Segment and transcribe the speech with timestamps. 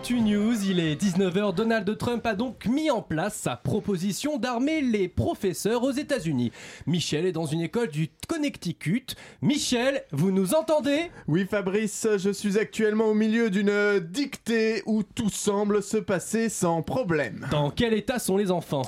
[0.00, 1.54] Actu News, il est 19h.
[1.54, 6.52] Donald Trump a donc mis en place sa proposition d'armer les professeurs aux États-Unis.
[6.86, 9.08] Michel est dans une école du Connecticut.
[9.42, 11.10] Michel, vous nous entendez?
[11.28, 16.80] Oui Fabrice, je suis actuellement au milieu d'une dictée où tout semble se passer sans
[16.80, 17.46] problème.
[17.50, 18.84] Dans quel état sont les enfants?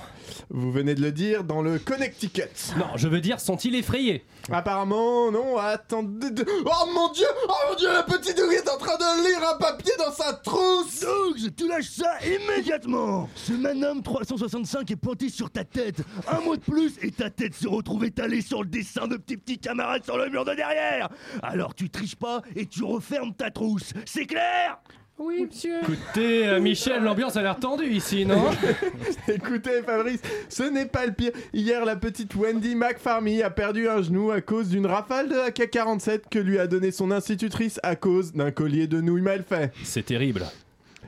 [0.51, 2.43] Vous venez de le dire, dans le Connecticut.
[2.77, 4.25] Non, je veux dire, sont-ils effrayés?
[4.51, 6.31] Apparemment, non, attendez...
[6.31, 9.49] de- Oh mon dieu Oh mon dieu, la petite douille est en train de lire
[9.55, 15.29] un papier dans sa trousse Doug, tu lâches ça immédiatement Ce Magnum 365 est pointé
[15.29, 16.03] sur ta tête.
[16.29, 19.37] Un mot de plus et ta tête se retrouve étalée sur le dessin de tes
[19.37, 21.09] petits camarades sur le mur de derrière.
[21.43, 23.93] Alors tu triches pas et tu refermes ta trousse.
[24.07, 24.79] C'est clair?
[25.19, 25.81] Oui, monsieur.
[25.83, 28.45] Écoutez, euh, Michel, l'ambiance a l'air tendue ici, non?
[29.29, 31.33] Écoutez Fabrice, ce n'est pas le pire.
[31.53, 36.23] Hier, la petite Wendy McFarmy a perdu un genou à cause d'une rafale de AK-47
[36.31, 39.73] que lui a donné son institutrice à cause d'un collier de nouilles mal fait.
[39.85, 40.47] C'est terrible.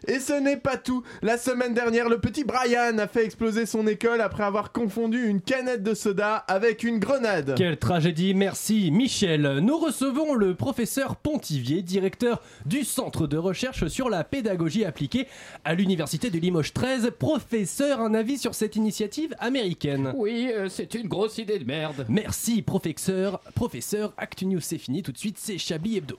[0.06, 1.02] Et ce n'est pas tout.
[1.22, 5.40] La semaine dernière, le petit Brian a fait exploser son école après avoir confondu une
[5.40, 7.54] canette de soda avec une grenade.
[7.56, 9.58] Quelle tragédie, merci Michel.
[9.62, 15.26] Nous recevons le professeur Pontivier, directeur du Centre de recherche sur la pédagogie appliquée
[15.64, 17.10] à l'Université de Limoges 13.
[17.18, 22.06] Professeur, un avis sur cette initiative américaine Oui, euh, c'est une grosse idée de merde.
[22.08, 23.40] Merci professeur.
[23.54, 26.18] Professeur, Actu News c'est fini, tout de suite c'est Chablis Hebdo.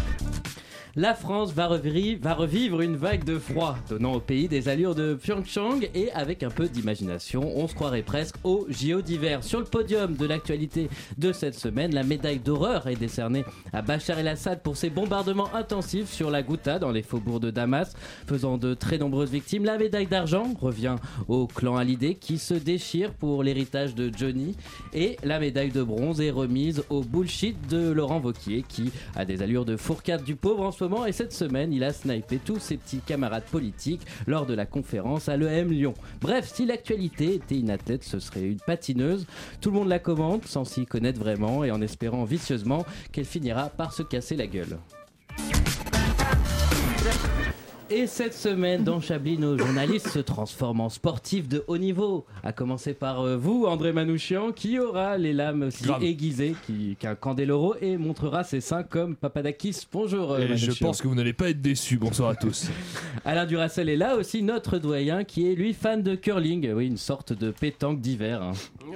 [0.97, 5.87] La France va revivre, une vague de froid, donnant au pays des allures de Pyeongchang
[5.95, 9.41] et avec un peu d'imagination, on se croirait presque au JO d'hiver.
[9.41, 14.19] Sur le podium de l'actualité de cette semaine, la médaille d'horreur est décernée à Bachar
[14.19, 17.93] el-Assad pour ses bombardements intensifs sur la Ghouta dans les faubourgs de Damas,
[18.27, 19.63] faisant de très nombreuses victimes.
[19.63, 20.97] La médaille d'argent revient
[21.29, 24.57] au clan Hallyday qui se déchire pour l'héritage de Johnny
[24.93, 29.41] et la médaille de bronze est remise au bullshit de Laurent Vauquier qui a des
[29.41, 33.01] allures de fourcade du pauvre en et cette semaine il a snipé tous ses petits
[33.05, 35.93] camarades politiques lors de la conférence à l'EM Lyon.
[36.21, 39.27] Bref, si l'actualité était une athlète, ce serait une patineuse.
[39.59, 43.69] Tout le monde la commande sans s'y connaître vraiment et en espérant vicieusement qu'elle finira
[43.69, 44.79] par se casser la gueule.
[47.93, 52.25] Et cette semaine, dans Chablis, nos journalistes se transforment en sportifs de haut niveau.
[52.41, 56.01] À commencer par euh, vous, André Manouchian, qui aura les lames aussi Grave.
[56.01, 59.87] aiguisées qui- qu'un Candeloro et montrera ses seins comme Papadakis.
[59.91, 60.87] Bonjour, euh, Et je Manouchian.
[60.87, 61.97] pense que vous n'allez pas être déçus.
[61.97, 62.69] Bonsoir à tous.
[63.25, 66.71] Alain Duracel est là aussi, notre doyen, qui est lui fan de curling.
[66.71, 68.41] Oui, une sorte de pétanque d'hiver.
[68.41, 68.53] hein.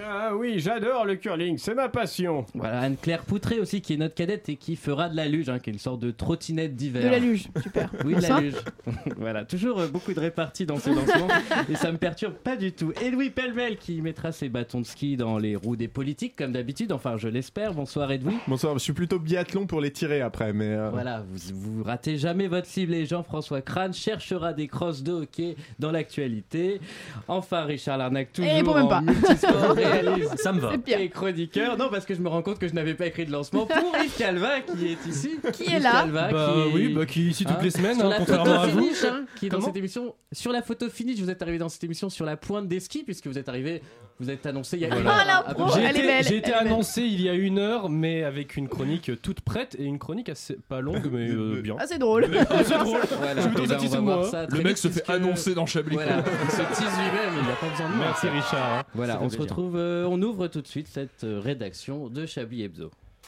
[0.07, 2.45] Ah oui, j'adore le curling, c'est ma passion.
[2.53, 5.59] Voilà, Anne-Claire Poutré aussi, qui est notre cadette et qui fera de la luge, hein,
[5.59, 7.03] qui est une sorte de trottinette d'hiver.
[7.03, 7.89] De la luge, super.
[8.05, 8.53] Oui, de la luge.
[9.17, 11.27] voilà, toujours euh, beaucoup de réparties dans ce lancement
[11.69, 12.91] et ça me perturbe pas du tout.
[13.03, 16.51] Et Louis Pellemel qui mettra ses bâtons de ski dans les roues des politiques comme
[16.51, 17.73] d'habitude, enfin je l'espère.
[17.73, 18.35] Bonsoir Edoui.
[18.47, 20.69] Bonsoir, je suis plutôt biathlon pour les tirer après, mais...
[20.69, 25.11] euh, Voilà, vous, vous ratez jamais votre cible et Jean-François Crane cherchera des crosses de
[25.13, 26.79] hockey dans l'actualité.
[27.27, 29.01] Enfin, Richard Larnac, toujours Et pour même en pas.
[29.01, 30.71] multisport, réalise Ça me va.
[30.87, 31.77] Et chroniqueur.
[31.77, 33.77] Non, parce que je me rends compte que je n'avais pas écrit de lancement pour
[34.03, 35.31] Yves Calva qui est ici.
[35.53, 37.71] Qui est là Calva, Bah qui est- oui, bah qui est ici toutes Hein, les
[37.71, 38.74] semaines, hein, contrairement à vous.
[38.81, 40.15] Finish, hein, qui est dans cette émission.
[40.31, 43.03] Sur la photo finish, vous êtes arrivé dans cette émission sur la pointe des skis,
[43.03, 43.81] puisque vous êtes arrivé,
[44.19, 45.01] vous êtes annoncé il y a Voilà.
[45.01, 45.43] une heure.
[45.47, 45.73] Ah, l'impro.
[45.75, 46.67] J'ai elle est été, belle, j'ai été elle est belle.
[46.73, 50.29] annoncé il y a une heure, mais avec une chronique toute prête et une chronique
[50.29, 51.75] assez pas longue, mais euh, bien.
[51.79, 52.27] Ah, c'est drôle.
[52.63, 52.99] C'est drôle.
[53.17, 54.29] Voilà, Je suis plutôt et ben, on satisfait va de voir moi.
[54.29, 55.95] ça très Le mec vite, se fait puisque- annoncer dans Chablis.
[55.95, 58.05] Voilà, il se tease lui-même, il n'a pas besoin de moi.
[58.07, 58.73] Merci Richard.
[58.79, 58.83] hein.
[58.93, 62.63] Voilà, on se retrouve, euh, on ouvre tout de suite cette euh, rédaction de Chablis
[62.63, 62.91] Hebdo.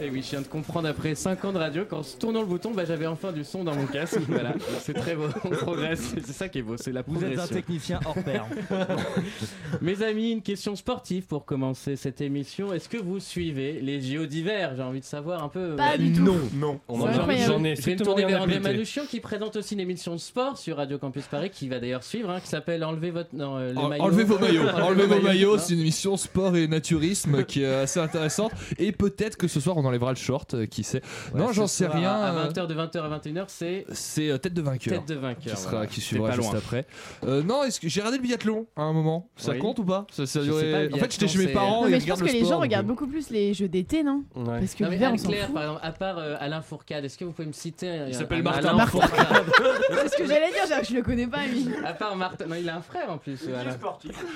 [0.00, 2.46] Et oui, je viens de comprendre après 5 ans de radio qu'en se tournant le
[2.46, 4.18] bouton, bah, j'avais enfin du son dans mon casque.
[4.28, 6.14] Voilà, c'est très beau, on progresse.
[6.24, 8.46] C'est ça qui est beau, c'est la Vous êtes un technicien hors pair.
[9.80, 12.72] Mes amis, une question sportive pour commencer cette émission.
[12.72, 14.72] Est-ce que vous suivez les JO d'hiver?
[14.76, 15.76] J'ai envie de savoir un peu.
[15.76, 16.22] Pas du tout.
[16.22, 16.80] Non, non.
[16.88, 17.12] On C'est en.
[17.12, 18.60] J'en ai Je vais me strictement tourner rien vers André.
[18.60, 22.02] Manouchian qui présente aussi une émission de sport sur Radio Campus Paris qui va d'ailleurs
[22.02, 24.04] suivre, hein, qui s'appelle Enlevez votre non, euh, le En- maillot.
[24.04, 24.68] Enlevez vos maillots.
[24.82, 25.58] Enlevez vos maillots.
[25.58, 28.52] C'est une émission sport et naturisme qui est assez intéressante.
[28.78, 31.02] Et peut-être que ce soir, on on enlèvera le short, euh, qui sait.
[31.34, 32.10] non, j'en sais rien.
[32.12, 34.98] À euh, 20h, de 20h à 21h, c'est C'est euh, tête de vainqueur.
[35.00, 35.54] tête de vainqueur.
[35.54, 35.86] Qui, sera, voilà.
[35.86, 36.58] qui suivra pas juste loin.
[36.58, 36.86] après.
[37.26, 39.58] Euh, non, est-ce que j'ai regardé le biathlon à un moment Ça Oui.
[39.58, 40.06] compte ou pas?
[40.10, 42.00] Ça, ça Je pas, le En fait, j'étais chez mes c'est- parents Non, et mais
[42.00, 44.24] je pense que le les gens regardent beaucoup plus les jeux d'été, non?
[44.34, 45.54] Parce que Non, mais l'hiver, on s'en Anne-Claire, fout.
[45.54, 48.40] par exemple, à part euh, Alain Fourcade, est-ce que vous pouvez me citer Il s'appelle
[48.40, 49.00] un Martin Alain Martin.
[49.00, 49.26] Fourcade
[49.90, 51.68] C'est ce que j'allais dire, genre, je le connais pas lui.
[51.84, 53.38] À part Martin, non, il a un frère en plus.
[53.48, 53.76] Alain.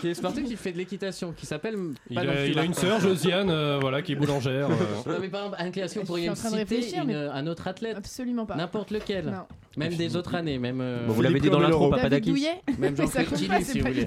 [0.00, 1.74] Qui est sportif, qui fait de l'équitation, qui s'appelle.
[2.10, 2.86] Il non a, plus il a une Martin.
[2.86, 4.68] sœur, Josiane, euh, voilà, qui est boulangère.
[4.70, 4.74] euh.
[5.12, 7.96] Non, mais exemple, Anne-Claire, est-ce que vous pourriez me citer une- mais- un autre athlète
[7.96, 8.56] Absolument pas.
[8.56, 9.26] N'importe lequel.
[9.26, 9.44] Non.
[9.76, 10.80] Même des autres années, même.
[10.80, 11.88] euh, Bon, vous l'avez dit dans l'intro.
[11.90, 12.30] David Papadakis.
[12.30, 14.00] Douillet Même Mais ça Jean-Claude compte Killy, pas, si vous pas voulez.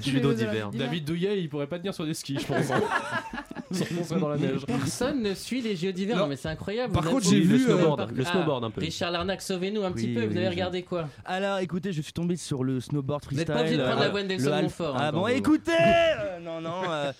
[0.62, 2.66] Olympiques David Douillet, il pourrait pas tenir sur des skis, je pense.
[3.80, 3.84] hein.
[3.88, 4.64] S'enfoncer dans la neige.
[4.66, 6.26] Personne ne suit les JO d'hiver, Non.
[6.26, 6.92] mais c'est incroyable.
[6.92, 8.80] Par Vous contre, avez- j'ai Le vu, euh, snowboard, le Ah, snowboard un peu.
[8.80, 10.20] Richard Larnac, sauvez-nous un petit Oui, peu.
[10.20, 11.08] oui, Vous avez oui, regardé quoi?
[11.24, 13.54] Alors écoutez, je suis tombé sur le snowboard Vous n'êtes freestyle.
[13.54, 15.72] pas obligé de prendre la euh, le half- Montfort, hein, Ah quand bon, vous- écoutez
[15.72, 17.12] euh, Non, non, euh,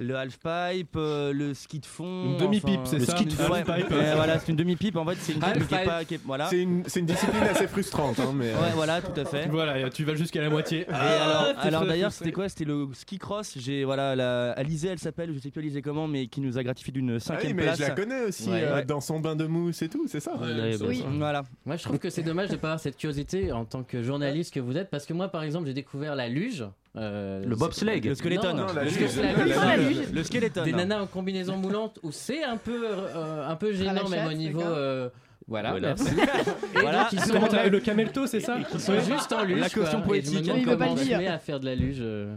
[0.00, 2.24] le halfpipe, euh, le ski de fond.
[2.24, 3.52] Une demi-pipe, enfin, c'est le ça ski de Une fond.
[3.52, 3.90] halfpipe.
[3.90, 4.96] Ouais, voilà, c'est une demi-pipe.
[4.96, 5.84] En fait, c'est une pipe qui est Halfpipe.
[5.90, 6.04] pas.
[6.04, 6.46] qui est- voilà.
[6.48, 8.46] C'est une, c'est une discipline assez frustrante, hein, mais.
[8.50, 9.46] euh, Ouais, voilà, tout à fait.
[9.50, 10.80] Voilà, tu vas jusqu'à la moitié.
[10.88, 12.48] Et alors, fait d'ailleurs, c'était quoi?
[12.48, 13.54] C'était le ski cross?
[13.56, 16.62] J'ai voilà, la, Alizé, elle s'appelle, je sais plus Alizé comment, mais qui nous a
[16.62, 17.78] gratifié d'une Ah oui, cinquième mais place.
[17.78, 18.62] je la connais aussi Ouais.
[18.62, 18.84] euh, Ouais.
[18.84, 21.02] dans son bain de mousse et tout, c'est ça Ouais, bah, Oui.
[21.18, 21.42] Voilà.
[21.66, 24.54] Moi, je trouve que c'est dommage de pas avoir cette curiosité en tant que journaliste
[24.54, 26.64] que vous êtes, parce que moi, par exemple, j'ai découvert la luge.
[26.96, 28.00] euh, Le bobsleigh.
[28.00, 28.54] Le skeleton.
[28.54, 30.24] Non, Non, la le luge.
[30.24, 30.60] skeleton.
[30.60, 30.64] Le.
[30.66, 34.32] Des nanas en combinaison moulante où c'est un peu, euh, un peu gênant, même au
[34.32, 34.60] niveau.
[34.62, 35.08] euh,
[35.46, 35.88] voilà, Voilà.
[35.88, 36.04] merci.
[36.74, 37.04] Et Voilà.
[37.04, 39.60] donc, ils sont, t'as- le camelto, c'est ça ils sont juste en luge.
[39.60, 40.46] La caution poétique.
[40.54, 41.20] Il veut pas le dire.
[41.32, 41.98] à faire de la luge.
[42.00, 42.34] euh,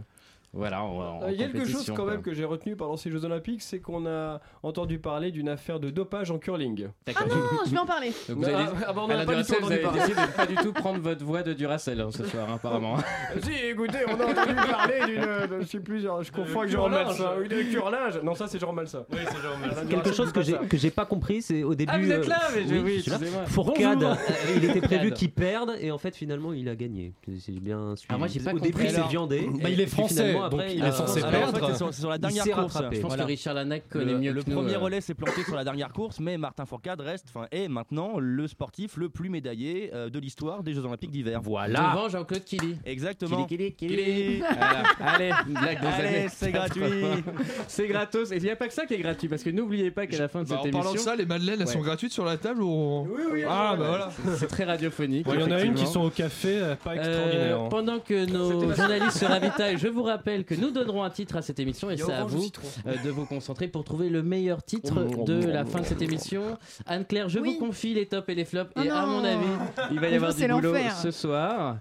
[0.54, 2.98] Voilà, en, en Euh, Il y a quelque chose quand même que j'ai retenu pendant
[2.98, 6.88] ces Jeux Olympiques, c'est qu'on a entendu parler d'une affaire de dopage en curling.
[7.06, 7.34] Ah non,
[7.64, 8.12] je vais en parler.
[8.28, 9.88] Donc vous avez, Ah, ah, bah, on en a Alain pas du tout Duracell, vous
[9.88, 12.96] avez décidé de pas du tout prendre votre voix de Duracell hein, ce soir, apparemment.
[13.42, 15.60] si, écoutez, on a entendu parler d'une.
[15.62, 17.18] Je sais plus, je confonds avec Jérôme curlinge.
[17.18, 17.34] Malsa.
[17.40, 18.20] Oui, de curlinge.
[18.22, 19.06] Non, ça c'est Jérôme Malsa.
[19.10, 21.92] Oui, c'est genre Alain Quelque chose que j'ai que j'ai pas compris, c'est au début.
[21.94, 23.04] Ah, vous êtes euh, là, mais je- oui.
[23.46, 24.18] Fourcade,
[24.56, 27.14] il était prévu qu'il perde et en fait finalement il a gagné.
[27.38, 28.12] C'est- bien suivi.
[28.12, 28.72] Ah, moi, j'ai pas Au compris.
[28.72, 29.48] début c'est viandé.
[29.62, 31.74] bah, il est français, donc après, il est censé Alors, en perdre.
[31.92, 32.72] c'est sur, la dernière course.
[32.74, 32.96] rattrapé.
[32.96, 33.22] Je pense Voilà.
[33.24, 34.56] que Richard Lanac connaît Le, mieux le que nous.
[34.56, 37.68] premier euh, relais s'est planté sur la dernière course, mais Martin Fourcade reste, enfin, est
[37.68, 41.40] maintenant le sportif le plus médaillé euh, de l'histoire des Jeux Olympiques d'hiver.
[41.42, 41.90] Voilà.
[41.94, 42.76] Devant Jean-Claude Killy.
[42.84, 43.44] Exactement.
[43.46, 44.42] Killy, Killy, Killy.
[45.00, 46.82] Allez, c'est gratuit.
[47.68, 48.32] C'est gratos.
[48.32, 50.18] Et il n'y a pas que ça qui est gratuit, parce que n'oubliez pas qu'à
[50.18, 52.12] la fin de Bah, cette en parlant de émission, ça, les madeleines elles sont gratuites
[52.12, 54.36] sur la table ou Oui, oui, Ah bah voilà.
[54.36, 55.26] c'est très radiophonique.
[55.32, 57.68] Il y en a une qui sont au café, euh, pas Euh, extraordinaire.
[57.68, 61.42] pendant que nos journalistes se ravitaillent, je vous rappelle que nous donnerons un titre à
[61.42, 62.50] cette émission et c'est à vous
[62.86, 64.94] euh, de vous concentrer pour trouver le meilleur titre
[65.24, 66.58] de la fin de cette émission.
[66.86, 67.54] Anne-Claire, je Oui.
[67.58, 69.46] vous confie les tops et les flops Oh et à mon avis,
[69.90, 71.76] il va y avoir du boulot ce soir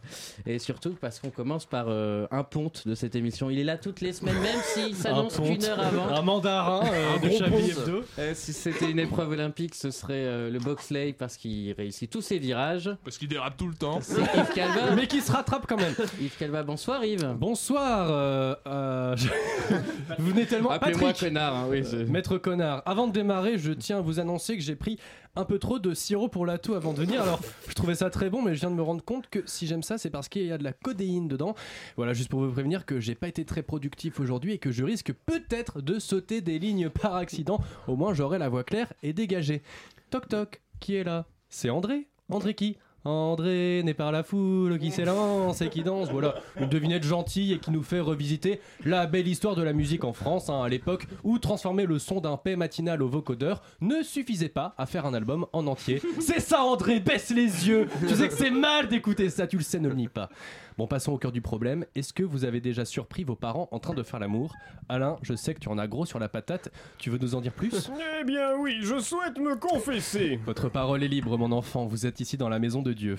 [0.45, 3.49] et surtout parce qu'on commence par euh, un ponte de cette émission.
[3.49, 6.07] Il est là toutes les semaines, même s'il s'annonce Un qu'une heure avant.
[6.09, 7.71] Un mandarin euh, Un de Chablis.
[7.71, 8.03] Hebdo.
[8.19, 12.21] Euh, si c'était une épreuve olympique, ce serait euh, le bobsleigh parce qu'il réussit tous
[12.21, 12.89] ses virages.
[13.03, 13.99] Parce qu'il dérape tout le temps.
[14.01, 14.95] C'est Yves Calva.
[14.95, 15.93] Mais qui se rattrape quand même.
[16.19, 17.35] Yves Calva, bonsoir Yves.
[17.37, 18.07] Bonsoir.
[18.41, 19.27] Euh, euh, je-
[20.19, 20.69] Vous venez tellement.
[20.71, 21.83] Appelez-moi Patrick, connard, hein, oui.
[21.83, 24.97] je- Maître connard, avant de démarrer, je tiens à vous annoncer que j'ai pris
[25.35, 27.21] un peu trop de sirop pour la toux avant de venir.
[27.21, 29.65] Alors, je trouvais ça très bon, mais je viens de me rendre compte que si
[29.67, 31.55] j'aime ça, c'est parce qu'il y a de la codéine dedans.
[31.95, 34.83] Voilà, juste pour vous prévenir que j'ai pas été très productif aujourd'hui et que je
[34.83, 37.59] risque peut-être de sauter des lignes par accident.
[37.87, 39.61] Au moins, j'aurai la voix claire et dégagée.
[40.09, 41.25] Toc toc, qui est là?
[41.49, 42.77] C'est André André qui?
[43.03, 46.09] André n'est pas la foule qui s'élance et qui danse.
[46.11, 50.03] Voilà, une devinette gentille et qui nous fait revisiter la belle histoire de la musique
[50.03, 54.03] en France, hein, à l'époque où transformer le son d'un paix matinal au vocodeur ne
[54.03, 56.01] suffisait pas à faire un album en entier.
[56.19, 59.63] C'est ça, André, baisse les yeux Tu sais que c'est mal d'écouter ça, tu le
[59.63, 60.29] sais, ne le nie pas.
[60.77, 61.85] Bon, passons au cœur du problème.
[61.95, 64.53] Est-ce que vous avez déjà surpris vos parents en train de faire l'amour?
[64.89, 66.69] Alain, je sais que tu en as gros sur la patate.
[66.97, 67.91] Tu veux nous en dire plus?
[68.21, 70.39] Eh bien oui, je souhaite me confesser.
[70.45, 71.85] Votre parole est libre, mon enfant.
[71.87, 73.17] Vous êtes ici dans la maison de Dieu.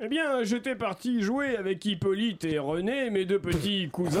[0.00, 4.20] Eh bien, j'étais parti jouer avec Hippolyte et René, mes deux petits cousins.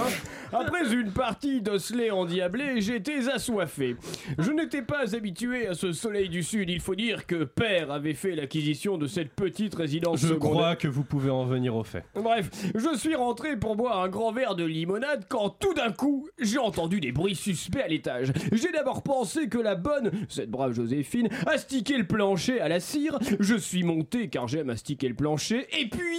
[0.52, 3.94] Après une partie d'osselet endiablé, j'étais assoiffé.
[4.38, 6.68] Je n'étais pas habitué à ce soleil du sud.
[6.68, 10.50] Il faut dire que père avait fait l'acquisition de cette petite résidence Je secondaire.
[10.50, 12.04] crois que vous pouvez en venir au fait.
[12.16, 16.28] Bref, je suis rentré pour boire un grand verre de limonade quand tout d'un coup,
[16.38, 18.32] j'ai entendu des bruits suspects à l'étage.
[18.52, 23.18] J'ai d'abord pensé que la bonne, cette brave Joséphine, astiquait le plancher à la cire.
[23.40, 25.66] Je suis monté car j'aime astiquer le plancher.
[25.78, 26.18] Et puis,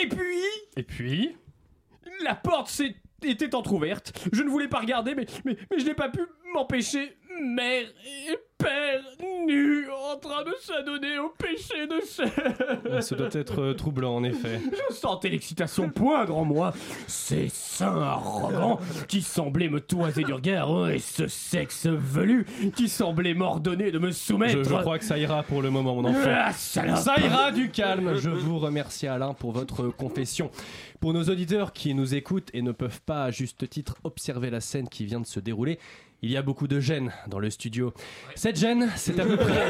[0.00, 0.42] et puis,
[0.76, 1.36] Et puis
[2.24, 2.94] la porte s'est
[3.24, 4.12] était entr'ouverte.
[4.32, 6.20] Je ne voulais pas regarder, mais, mais, mais je n'ai pas pu
[6.52, 7.16] m'empêcher.
[7.40, 7.86] Mère,
[8.58, 9.00] père
[9.46, 13.02] nu en train de s'adonner au péché de chair.
[13.02, 14.60] Ça doit être euh, troublant en effet.
[14.90, 16.72] Je sentais l'excitation poindre en moi.
[17.06, 22.46] Ces seins arrogants qui semblaient me toiser du regard oh, et ce sexe velu
[22.76, 24.64] qui semblait m'ordonner de me soumettre.
[24.64, 26.30] Je, je crois que ça ira pour le moment, mon enfant.
[26.30, 28.16] Ah, ça ira du calme.
[28.16, 30.50] Je vous remercie, Alain, pour votre confession.
[31.00, 34.60] Pour nos auditeurs qui nous écoutent et ne peuvent pas, à juste titre, observer la
[34.60, 35.80] scène qui vient de se dérouler,
[36.22, 37.92] il y a beaucoup de gêne dans le studio.
[38.36, 39.60] Cette gêne, c'est à peu près.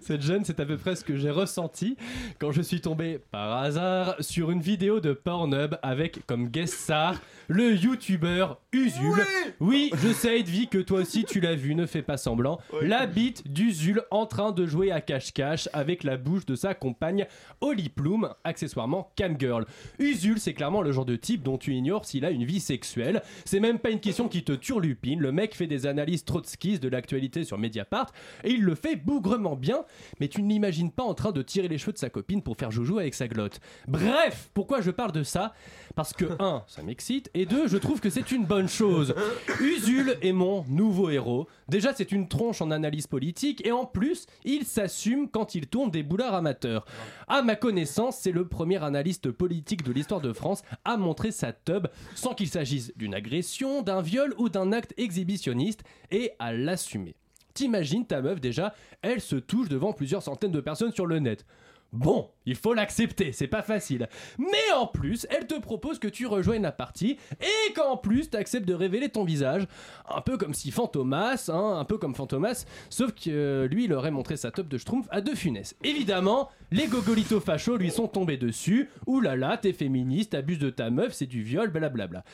[0.00, 1.96] Cette gêne, c'est à peu près ce que j'ai ressenti
[2.38, 7.20] quand je suis tombé par hasard sur une vidéo de Pornhub avec comme guest star
[7.52, 9.22] le youtubeur Usul.
[9.60, 12.58] Oui, je sais, Edwy, que toi aussi tu l'as vu, ne fais pas semblant.
[12.80, 17.26] La bite d'Usul en train de jouer à cache-cache avec la bouche de sa compagne
[17.60, 19.66] Holly Plume, accessoirement camgirl.
[19.98, 23.22] Usul, c'est clairement le genre de type dont tu ignores s'il a une vie sexuelle.
[23.44, 25.20] C'est même pas une question qui te turlupine.
[25.20, 28.12] Le mec fait des analyses trotskistes de l'actualité sur Mediapart
[28.44, 29.84] et il le fait bougrement bien,
[30.20, 32.56] mais tu ne l'imagines pas en train de tirer les cheveux de sa copine pour
[32.56, 33.60] faire joujou avec sa glotte.
[33.88, 35.52] Bref, pourquoi je parle de ça?
[35.94, 39.14] Parce que 1, ça m'excite, et 2, je trouve que c'est une bonne chose.
[39.60, 41.48] Usul est mon nouveau héros.
[41.68, 45.90] Déjà, c'est une tronche en analyse politique, et en plus, il s'assume quand il tourne
[45.90, 46.84] des boulards amateurs.
[47.28, 51.52] À ma connaissance, c'est le premier analyste politique de l'histoire de France à montrer sa
[51.52, 57.14] tub sans qu'il s'agisse d'une agression, d'un viol ou d'un acte exhibitionniste, et à l'assumer.
[57.54, 61.44] T'imagines ta meuf déjà, elle se touche devant plusieurs centaines de personnes sur le net.
[61.92, 64.08] Bon, il faut l'accepter, c'est pas facile.
[64.38, 68.66] Mais en plus, elle te propose que tu rejoignes la partie et qu'en plus t'acceptes
[68.66, 69.66] de révéler ton visage.
[70.08, 73.92] Un peu comme si Fantomas, hein, un peu comme Fantomas, sauf que euh, lui il
[73.92, 75.76] aurait montré sa top de Schtroumpf à deux funesses.
[75.84, 78.88] Évidemment, les gogolitos fachos lui sont tombés dessus.
[79.22, 82.24] Là, t'es féministe, abuse de ta meuf, c'est du viol, blablabla.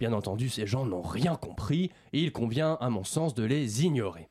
[0.00, 3.84] Bien entendu, ces gens n'ont rien compris et il convient, à mon sens, de les
[3.84, 4.28] ignorer.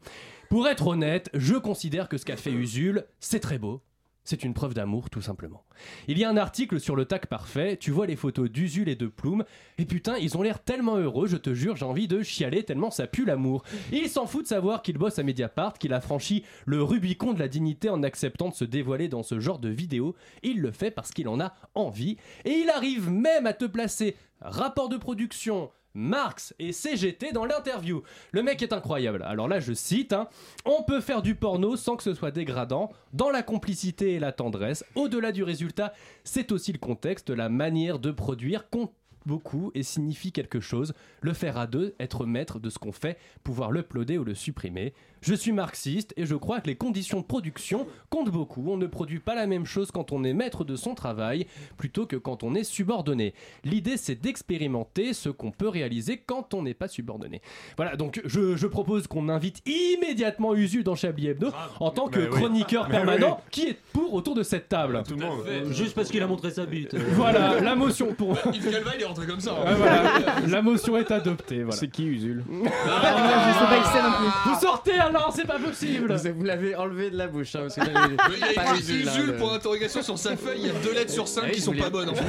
[0.49, 3.81] Pour être honnête, je considère que ce qu'a fait Usul, c'est très beau.
[4.25, 5.65] C'est une preuve d'amour, tout simplement.
[6.07, 8.95] Il y a un article sur le tac parfait, tu vois les photos d'Usul et
[8.95, 9.43] de Plume,
[9.77, 12.89] et putain, ils ont l'air tellement heureux, je te jure, j'ai envie de chialer tellement
[12.89, 13.63] ça pue l'amour.
[13.91, 17.39] Il s'en fout de savoir qu'il bosse à Mediapart, qu'il a franchi le Rubicon de
[17.39, 20.15] la dignité en acceptant de se dévoiler dans ce genre de vidéo.
[20.41, 24.15] Il le fait parce qu'il en a envie, et il arrive même à te placer
[24.39, 28.01] rapport de production, Marx et CGT dans l'interview.
[28.31, 29.23] Le mec est incroyable.
[29.23, 30.27] Alors là, je cite hein,
[30.65, 34.31] On peut faire du porno sans que ce soit dégradant, dans la complicité et la
[34.31, 34.83] tendresse.
[34.95, 38.91] Au-delà du résultat, c'est aussi le contexte, la manière de produire compte
[39.25, 40.93] beaucoup et signifie quelque chose.
[41.21, 44.93] Le faire à deux, être maître de ce qu'on fait, pouvoir l'uploader ou le supprimer.
[45.23, 48.65] Je suis marxiste et je crois que les conditions de production comptent beaucoup.
[48.67, 52.05] On ne produit pas la même chose quand on est maître de son travail plutôt
[52.05, 53.33] que quand on est subordonné.
[53.63, 57.41] L'idée c'est d'expérimenter ce qu'on peut réaliser quand on n'est pas subordonné.
[57.77, 62.19] Voilà, donc je, je propose qu'on invite immédiatement Usul dans Chablis Hebdo en tant que
[62.19, 62.29] oui.
[62.29, 63.47] chroniqueur permanent oui.
[63.49, 65.01] qui est pour autour de cette table.
[65.07, 65.45] Tout le monde.
[65.71, 66.95] Juste parce qu'il a montré sa bite.
[67.13, 68.37] Voilà, la motion pour.
[68.41, 69.51] Calva, il est rentré comme ça.
[69.53, 69.73] hein.
[69.75, 70.39] Voilà.
[70.47, 71.63] La motion est adoptée.
[71.63, 71.77] Voilà.
[71.79, 72.43] C'est qui Usul?
[72.85, 74.51] Ah, pas non plus.
[74.53, 76.13] Vous sortez alors, c'est pas possible.
[76.15, 78.63] Vous, vous l'avez enlevé de la bouche, hein, parce que là, Mais Il y a
[78.63, 81.27] pas écrit là, le- pour interrogation sur sa feuille, il y a deux lettres sur
[81.27, 82.23] cinq Ouais, qui sont pas bonnes en fait.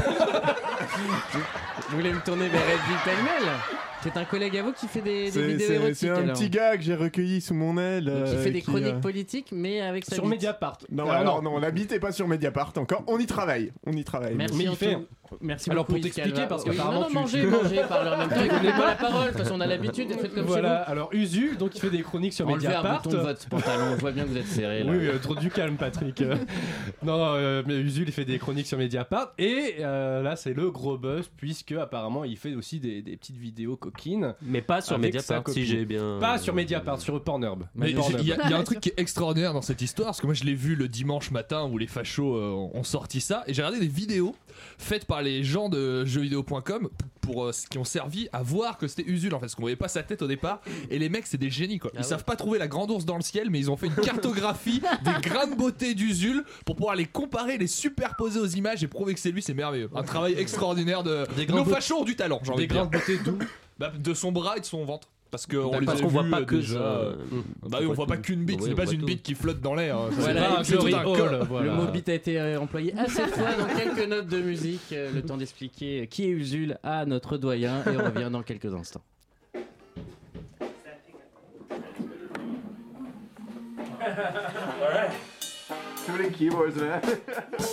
[1.89, 3.53] Vous voulez me tourner vers Edwy Pellemel
[4.05, 6.35] C'est un collègue à vous qui fait des, vidéos C'est érotiques c'est un alors.
[6.37, 8.05] petit gars que j'ai recueilli sous mon aile.
[8.05, 10.33] Donc, il euh, fait des qui, chroniques euh, politiques, mais avec sa Sur bite.
[10.35, 10.77] Mediapart.
[10.93, 13.03] Non, Alors, alors non, la bite est pas sur Mediapart encore.
[13.07, 13.73] On y travaille.
[13.87, 14.35] On y travaille.
[14.35, 14.99] Merci, Mais il fait-
[15.41, 18.11] Merci Alors, beaucoup, pour t'expliquer, parce Oui, qu'apparemment, Non, non, tu- mangez, tu- mangez, parlez
[18.11, 18.45] en même temps.
[18.45, 21.57] Écoutez pas la parole, de toute façon, on a l'habitude, faites comme Voilà, alors Usul,
[21.57, 22.47] donc il fait des chroniques sur.
[22.47, 23.03] Enlevez un Mediapart.
[23.03, 24.93] bouton de votre pantalon, je vois bien que vous êtes serré là.
[24.93, 26.23] Oui, euh, trop du calme, Patrick.
[27.03, 29.33] Non, non, euh, mais Usul, il fait des chroniques sur Mediapart.
[29.39, 33.37] Et euh, là, c'est le gros buzz, puisque apparemment, il fait aussi des, des petites
[33.37, 33.94] vidéos coquines.
[34.43, 36.19] Mais pas sur Mediapart, si j'ai bien.
[36.21, 37.65] Pas sur Mediapart, sur Pornhub.
[37.75, 40.09] Mais il y, a il y a un truc qui est extraordinaire dans cette histoire,
[40.09, 43.21] parce que moi je l'ai vu le dimanche matin où les fachos euh, ont sorti
[43.21, 44.35] ça, et j'ai regardé des vidéos
[44.79, 46.89] faites par les gens de jeuxvideo.com
[47.21, 49.77] pour euh, qui ont servi à voir que c'était Usul en fait, parce qu'on voyait
[49.77, 50.61] pas sa tête au départ,
[50.91, 51.91] et les mecs c'est des génies quoi.
[51.95, 52.07] Ils Ah ouais.
[52.07, 54.81] savent pas trouver la grande ours dans le ciel, mais ils ont fait une cartographie
[55.05, 59.15] des grains de beauté d'Usul pour pouvoir les comparer, les superposer aux images et prouver
[59.15, 59.91] que c'est lui, c'est merveilleux.
[59.95, 61.25] Un travail extraordinaire de.
[61.37, 62.69] Des Nos fachos ont du talent, Des de dire.
[62.69, 63.39] grains de beauté d'où
[63.79, 65.09] Bah, de son bras et de son ventre.
[65.31, 66.81] Parce qu'on les Parce a qu'on voit pas euh, que déjà, ça.
[66.81, 67.17] euh,
[67.69, 69.07] Bah oui, on voit pas qu'une bite, Oui, c'est pas une tout.
[69.07, 69.99] bite qui flotte dans l'air.
[70.13, 71.45] Voilà, c'est un corps.
[71.49, 71.73] voilà.
[71.73, 74.93] Le mot bite a été euh, employé assez de fois dans quelques notes de musique.
[74.93, 78.73] euh, le temps d'expliquer qui est Usul à notre doyen et on revient dans quelques
[78.73, 79.03] instants.
[86.07, 87.01] Tous les keywords là.
[87.59, 87.67] Vous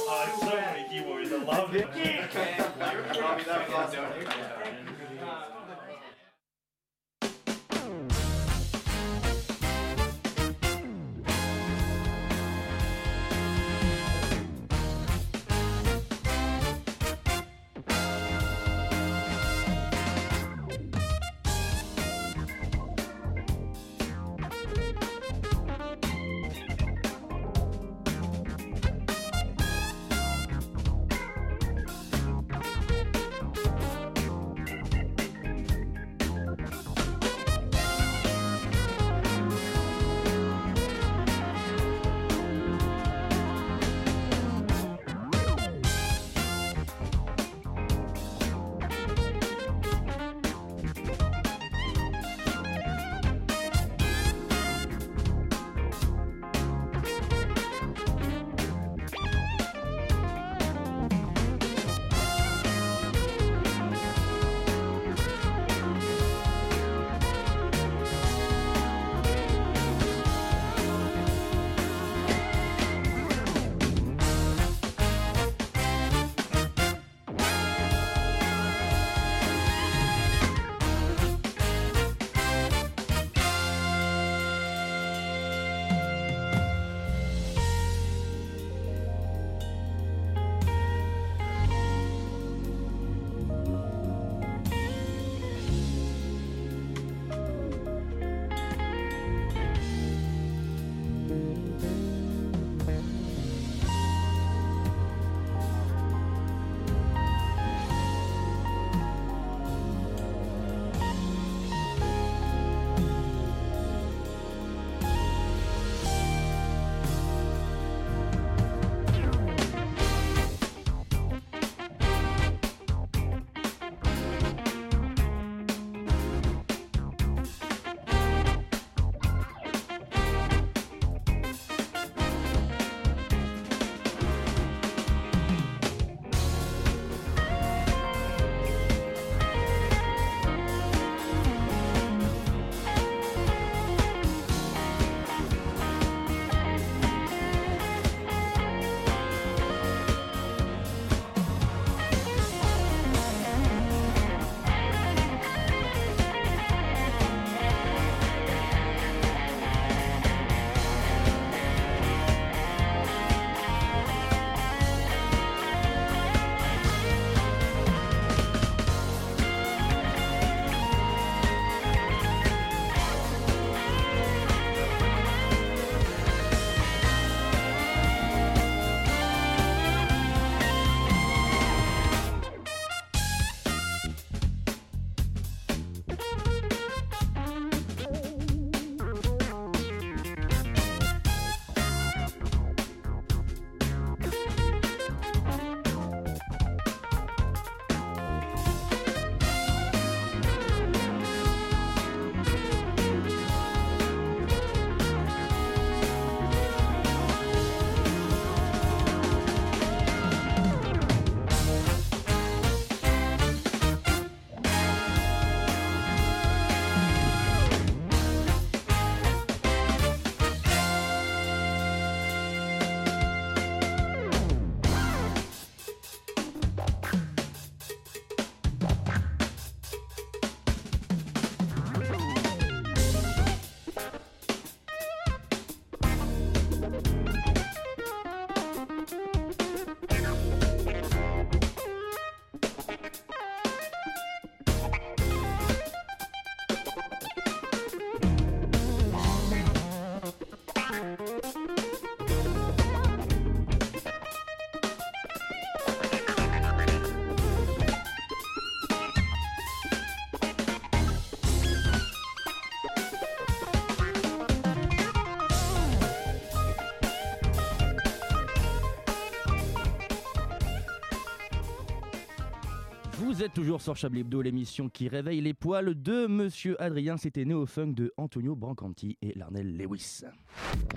[273.51, 277.17] êtes toujours sur Chablis Hebdo, l'émission qui réveille les poils de Monsieur Adrien.
[277.17, 280.21] C'était Néo-Funk de Antonio Brancanti et Larnell Lewis.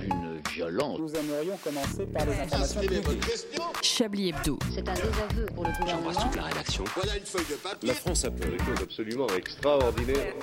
[0.01, 1.01] Une violence.
[1.01, 3.03] Nous aimerions commencer par les informations publiques.
[3.83, 4.59] Chablis Hebdo.
[4.71, 6.11] C'est un désaveu pour le gouvernement.
[6.37, 6.85] la rédaction.
[6.95, 7.89] Voilà une feuille de papier.
[7.89, 10.35] La France a fait des choses absolument extraordinaires.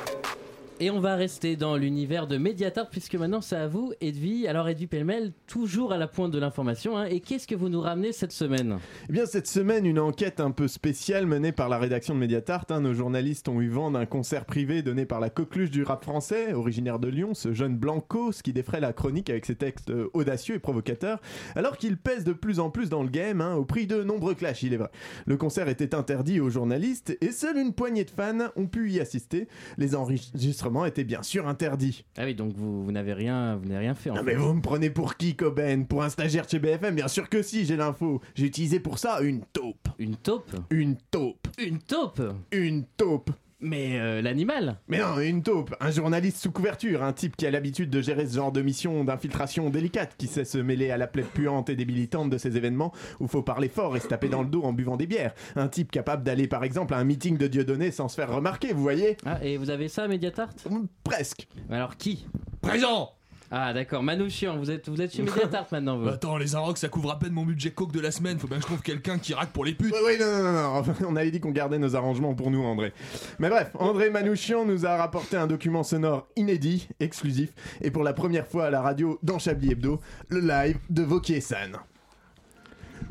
[0.84, 4.48] Et on va rester dans l'univers de Mediatart puisque maintenant c'est à vous, Edwy.
[4.48, 6.98] Alors Edwy Pellemel, toujours à la pointe de l'information.
[6.98, 7.06] hein.
[7.06, 8.80] Et qu'est-ce que vous nous ramenez cette semaine?
[9.08, 12.66] Eh bien, cette semaine, une enquête un peu spéciale menée par la rédaction de Mediatart.
[12.72, 12.82] hein.
[12.82, 16.54] Nos journalistes ont eu vent d'un concert privé donné par la coqueluche du rap français,
[16.54, 20.10] originaire de Lyon, ce jeune Blanco, ce qui défraie la chronique avec ses textes euh,
[20.14, 21.22] audacieux et provocateurs,
[21.56, 24.34] alors qu'il pèse de plus en plus dans le game, hein, au prix de nombreux
[24.34, 24.90] clashs, il est vrai.
[25.28, 29.00] Le concert était interdit aux journalistes et seule une poignée de fans ont pu y
[29.00, 29.48] assister.
[29.78, 32.06] Les enregistrements étaient bien sûr interdits.
[32.18, 34.10] Ah oui, donc vous, vous n'avez rien, vous n'avez rien fait.
[34.10, 34.24] En Ah fait.
[34.26, 37.42] mais vous me prenez pour qui, Coben Pour un stagiaire chez BFM Bien sûr que
[37.42, 38.22] si, j'ai l'info.
[38.36, 39.88] J'ai utilisé pour ça une taupe.
[40.00, 40.52] Une taupe?
[40.70, 41.48] Une taupe.
[41.60, 42.22] Une taupe?
[42.52, 43.32] Une taupe.
[43.62, 44.80] Mais euh, l'animal.
[44.88, 48.26] Mais non, une taupe, un journaliste sous couverture, un type qui a l'habitude de gérer
[48.26, 51.76] ce genre de mission d'infiltration délicate, qui sait se mêler à la plaie puante et
[51.76, 54.74] débilitante de ces événements où faut parler fort et se taper dans le dos en
[54.74, 55.34] buvant des bières.
[55.56, 58.74] Un type capable d'aller par exemple à un meeting de Dieudonné sans se faire remarquer,
[58.74, 59.18] vous voyez?
[59.26, 60.56] Ah, et vous avez ça, Mediatart?
[61.04, 61.48] Presque.
[61.70, 62.26] Alors qui?
[62.62, 63.12] Présent
[63.54, 66.06] Ah d'accord, Manouchian, vous êtes, vous êtes chez Mediatart maintenant vous.
[66.06, 68.40] Bah Attends, les Arocs ça couvre à peine mon budget coke de la semaine.
[68.40, 69.94] Faut bien que je trouve quelqu'un qui raque pour les putes.
[69.94, 70.84] Oui, oui, non, non, non, non.
[71.10, 72.94] On avait dit qu'on gardait nos arrangements pour nous, André.
[73.40, 77.50] Mais bref, André Manouchian nous a rapporté un document sonore inédit, exclusif,
[77.82, 81.78] et pour la première fois à la radio dans Chablis Hebdo, le live de Vauquier-San.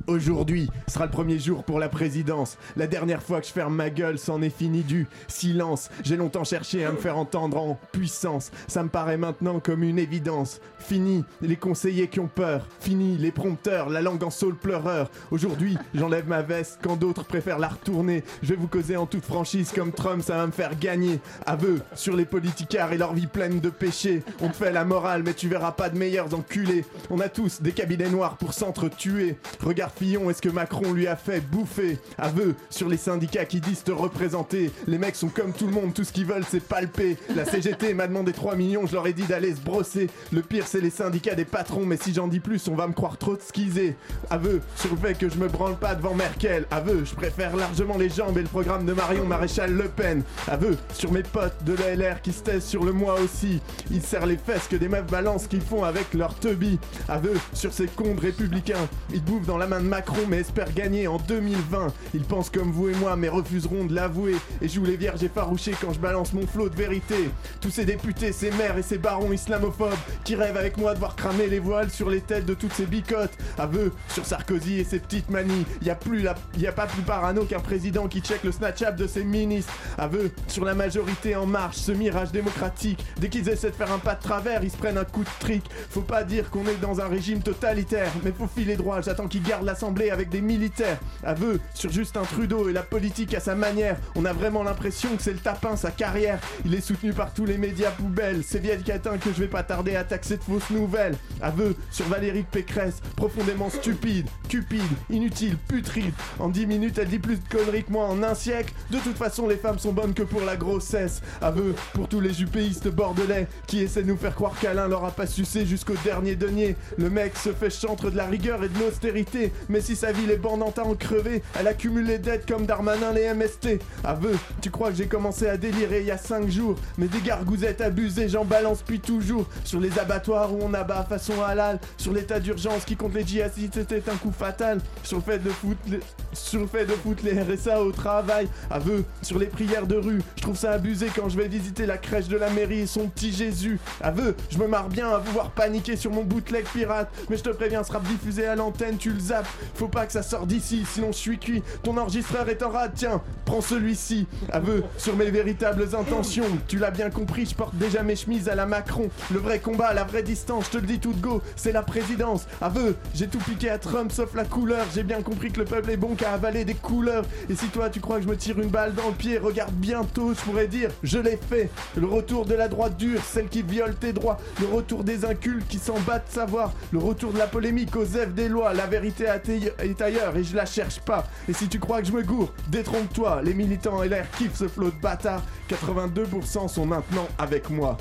[0.07, 2.57] Aujourd'hui sera le premier jour pour la présidence.
[2.77, 5.91] La dernière fois que je ferme ma gueule, c'en est fini du silence.
[6.03, 8.51] J'ai longtemps cherché à me faire entendre en puissance.
[8.67, 10.61] Ça me paraît maintenant comme une évidence.
[10.79, 12.67] Fini les conseillers qui ont peur.
[12.81, 15.11] Fini les prompteurs, la langue en saule pleureur.
[15.31, 18.25] Aujourd'hui, j'enlève ma veste quand d'autres préfèrent la retourner.
[18.43, 21.21] Je vais vous causer en toute franchise comme Trump, ça va me faire gagner.
[21.47, 24.23] Aveu sur les politicards et leur vie pleine de péchés.
[24.41, 26.85] On te fait la morale, mais tu verras pas de meilleurs enculés.
[27.11, 29.37] On a tous des cabinets noirs pour s'entretuer.
[29.63, 33.93] Regarde Est-ce que Macron lui a fait bouffer Aveu sur les syndicats qui disent te
[33.93, 34.71] représenter?
[34.87, 37.19] Les mecs sont comme tout le monde, tout ce qu'ils veulent c'est palper.
[37.37, 40.09] La CGT m'a demandé 3 millions, je leur ai dit d'aller se brosser.
[40.33, 42.95] Le pire c'est les syndicats des patrons, mais si j'en dis plus, on va me
[42.95, 43.95] croire trop de skisé.
[44.31, 46.65] Aveu sur le fait que je me branle pas devant Merkel.
[46.71, 50.23] Aveu, je préfère largement les jambes et le programme de Marion Maréchal Le Pen.
[50.49, 53.61] Aveu sur mes potes de l'ALR qui se taisent sur le moi aussi.
[53.91, 56.79] Ils serrent les fesses que des meufs balancent qu'ils font avec leur teubie.
[57.07, 58.89] Aveu sur ces cons républicains.
[59.13, 61.89] Ils bouffent dans la main de Macron mais espèrent gagner en 2020.
[62.15, 64.37] Ils pensent comme vous et moi mais refuseront de l'avouer.
[64.63, 67.31] Et jouent les vierges effarouchées quand je balance mon flot de vérité.
[67.61, 69.91] Tous ces députés, ces maires et ces barons islamophobes
[70.25, 72.87] qui rêvent avec moi de voir cramer les voiles sur les têtes de toutes ces
[72.87, 73.37] bicottes.
[73.59, 75.65] Aveu sur Sarkozy et ses petites manies.
[75.83, 76.35] Y a la...
[76.69, 79.73] a pas plus parano qu'un président qui check le Snapchat de ses ministres.
[79.99, 83.05] Aveu sur la majorité en marche, ce mirage démocratique.
[83.19, 85.31] Dès qu'ils essaient de faire un pas de travers, ils se prennent un coup de
[85.41, 85.65] trick.
[85.91, 89.01] Faut pas dire qu'on est dans un régime totalitaire, mais faut filer droit.
[89.01, 89.65] J'attends qu'ils gardent
[90.11, 90.99] avec des militaires.
[91.23, 93.97] Aveu sur Justin Trudeau et la politique à sa manière.
[94.17, 96.41] On a vraiment l'impression que c'est le tapin, sa carrière.
[96.65, 98.43] Il est soutenu par tous les médias poubelles.
[98.45, 101.17] C'est vieille catin que je vais pas tarder à taxer de fausses nouvelles.
[101.41, 106.13] Aveu sur Valérie Pécresse, profondément stupide, cupide, inutile, putride.
[106.39, 108.73] En 10 minutes, elle dit plus de conneries que moi en un siècle.
[108.91, 111.23] De toute façon, les femmes sont bonnes que pour la grossesse.
[111.41, 115.13] Aveu pour tous les jupéistes bordelais qui essaient de nous faire croire qu'Alain leur a
[115.13, 116.77] pas sucé jusqu'au dernier denier.
[116.99, 119.53] Le mec se fait chantre de la rigueur et de l'austérité.
[119.69, 123.13] Mais si sa vie les bandes à en crever, elle accumule les dettes comme Darmanin
[123.13, 123.81] les MST.
[124.05, 126.77] Aveu, tu crois que j'ai commencé à délirer il y a 5 jours?
[126.99, 129.47] Mais des gargousettes abusées, j'en balance puis toujours.
[129.65, 131.79] Sur les abattoirs où on abat façon halal.
[131.97, 134.81] Sur l'état d'urgence qui compte les djihadistes, c'était un coup fatal.
[135.03, 136.01] Sur le fait de foutre les,
[136.33, 138.49] sur le fait de foutre les RSA au travail.
[138.71, 140.21] Aveu, sur les prières de rue.
[140.37, 143.09] Je trouve ça abusé quand je vais visiter la crèche de la mairie et son
[143.09, 143.79] petit Jésus.
[144.01, 147.11] Aveu, je me marre bien à vous voir paniquer sur mon bootleg pirate.
[147.29, 149.47] Mais je te préviens, sera diffusé à l'antenne, tu le zappes.
[149.75, 151.63] Faut pas que ça sorte d'ici, sinon je suis cuit.
[151.83, 154.27] Ton enregistreur est en rade, tiens, prends celui-ci.
[154.51, 156.47] Aveu, sur mes véritables intentions.
[156.69, 159.09] Tu l'as bien compris, je porte déjà mes chemises à la Macron.
[159.33, 161.83] Le vrai combat, la vraie distance, je te le dis tout de go, c'est la
[161.83, 162.47] présidence.
[162.61, 164.87] Aveu, j'ai tout piqué à Trump sauf la couleur.
[164.95, 167.25] J'ai bien compris que le peuple est bon qu'à avaler des couleurs.
[167.49, 169.73] Et si toi tu crois que je me tire une balle dans le pied, regarde
[169.73, 171.71] bientôt, je pourrais dire, je l'ai fait.
[171.97, 174.39] Le retour de la droite dure, celle qui viole tes droits.
[174.61, 176.73] Le retour des incultes qui s'en battent savoir.
[176.93, 178.75] Le retour de la polémique aux F des lois.
[178.75, 181.27] La vérité est ailleurs et je la cherche pas.
[181.49, 183.41] Et si tu crois que je me gourre, détrompe-toi.
[183.43, 185.43] Les militants LR kiffent ce flot de bâtard.
[185.69, 187.97] 82% sont maintenant avec moi.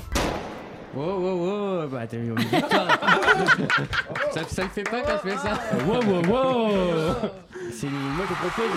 [0.94, 2.98] Wow, wow, wow, bah t'as eu une victoire.
[4.34, 5.60] ça, ça le fait pas quand je fais ça.
[5.86, 7.14] Wow, wow, wow
[7.88, 8.70] Moi, je propose,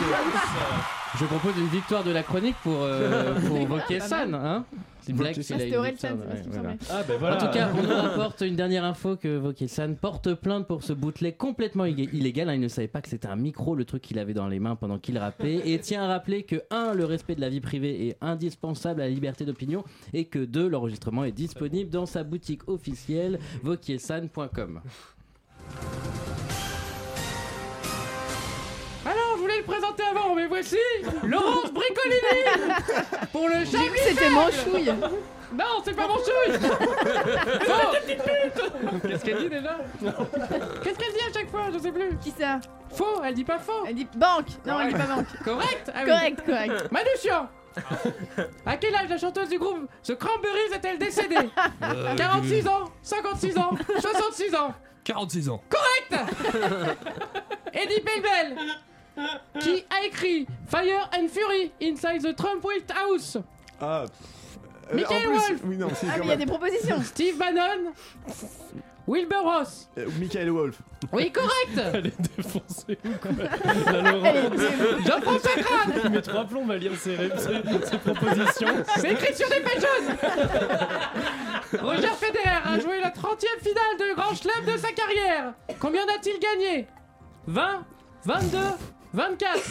[1.19, 3.57] je propose une victoire de la chronique pour, euh, pour.
[3.57, 4.65] Hein
[5.01, 6.77] c'est une blague c'est parce qu'il me semblait.
[6.89, 7.35] Ah ben voilà.
[7.35, 10.93] En tout cas, on nous rapporte une dernière info que Vauquier-San porte plainte pour ce
[10.93, 12.47] bootleg complètement illé- illégal.
[12.49, 12.53] hein.
[12.53, 14.75] Il ne savait pas que c'était un micro, le truc qu'il avait dans les mains
[14.77, 15.61] pendant qu'il rappait.
[15.69, 16.93] Et tient à rappeler que 1.
[16.93, 19.83] Le respect de la vie privée est indispensable à la liberté d'opinion.
[20.13, 20.69] Et que 2.
[20.69, 24.79] L'enregistrement est disponible dans sa boutique officielle vauquiersan.com.
[29.65, 30.77] Présenter avant, mais voici
[31.23, 32.53] Laurence Bricolini
[33.31, 34.29] pour le J'ai Chablis cru que c'était.
[34.29, 34.93] Manchouille.
[35.53, 36.59] Non, c'est pas Manchouille
[37.65, 39.77] Faux Qu'est-ce qu'elle dit déjà?
[40.83, 41.65] Qu'est-ce qu'elle dit à chaque fois?
[41.73, 42.17] Je sais plus.
[42.21, 42.59] Qui ça?
[42.91, 43.85] Faux, elle dit pas faux.
[43.87, 44.47] Elle dit banque.
[44.65, 45.27] Non, elle dit pas banque.
[45.43, 45.91] Correct?
[45.93, 46.09] Ah oui.
[46.11, 46.91] Correct, correct.
[46.91, 47.49] Manouchian
[48.65, 51.49] À quel âge la chanteuse du groupe The Cranberries est-elle décédée?
[52.17, 54.73] 46 ans 56 ans 66 ans
[55.03, 55.61] 46 ans.
[55.69, 56.25] Correct
[57.73, 58.57] Eddie Pelbel
[59.59, 63.37] qui a écrit Fire and Fury Inside the Trump White House
[63.79, 64.03] Ah.
[64.91, 65.61] euh, Michael plus- Wolf.
[65.65, 67.01] Oui, non, si, Ah, il y a des propositions.
[67.03, 67.91] Steve Bannon
[69.05, 70.77] Wilbur Ross Euh, Michael Wolf.
[71.11, 73.31] Oui, correct Elle est défoncée ou quoi
[73.91, 74.61] La Laurence.
[75.05, 78.67] Jean-François Crane Il met trois plombs à lire ses, ré- ses- ses propositions.
[78.97, 80.15] C'est écrit sur des pages jaunes
[81.81, 85.53] Roger Federer a joué la 30e finale de Grand Chelem de sa carrière.
[85.79, 86.87] Combien a-t-il gagné?
[87.47, 87.83] 20
[88.25, 88.57] 22
[89.13, 89.61] 24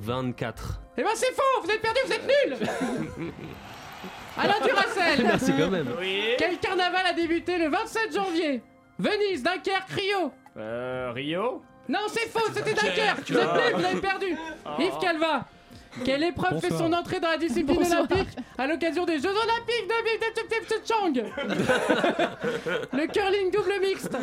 [0.00, 0.80] 24.
[0.96, 2.68] Eh ben c'est faux Vous êtes perdu, vous êtes nuls.
[4.36, 5.22] Alain Duracel.
[5.24, 5.88] Merci quand même.
[6.38, 8.62] Quel carnaval a débuté le 27 janvier?
[8.98, 10.32] Venise, Dunkerque, Rio.
[10.56, 11.62] Euh, Rio?
[11.88, 13.30] Non, c'est faux, c'était Dunkerque.
[13.30, 14.36] Vous êtes nuls, vous avez perdu.
[14.78, 15.46] Yves Calva
[16.04, 18.00] quelle épreuve fait son entrée dans la discipline Bonsoir.
[18.10, 19.88] olympique à l'occasion des Jeux Olympiques
[20.68, 21.12] de Chang
[22.92, 24.16] Le curling double mixte,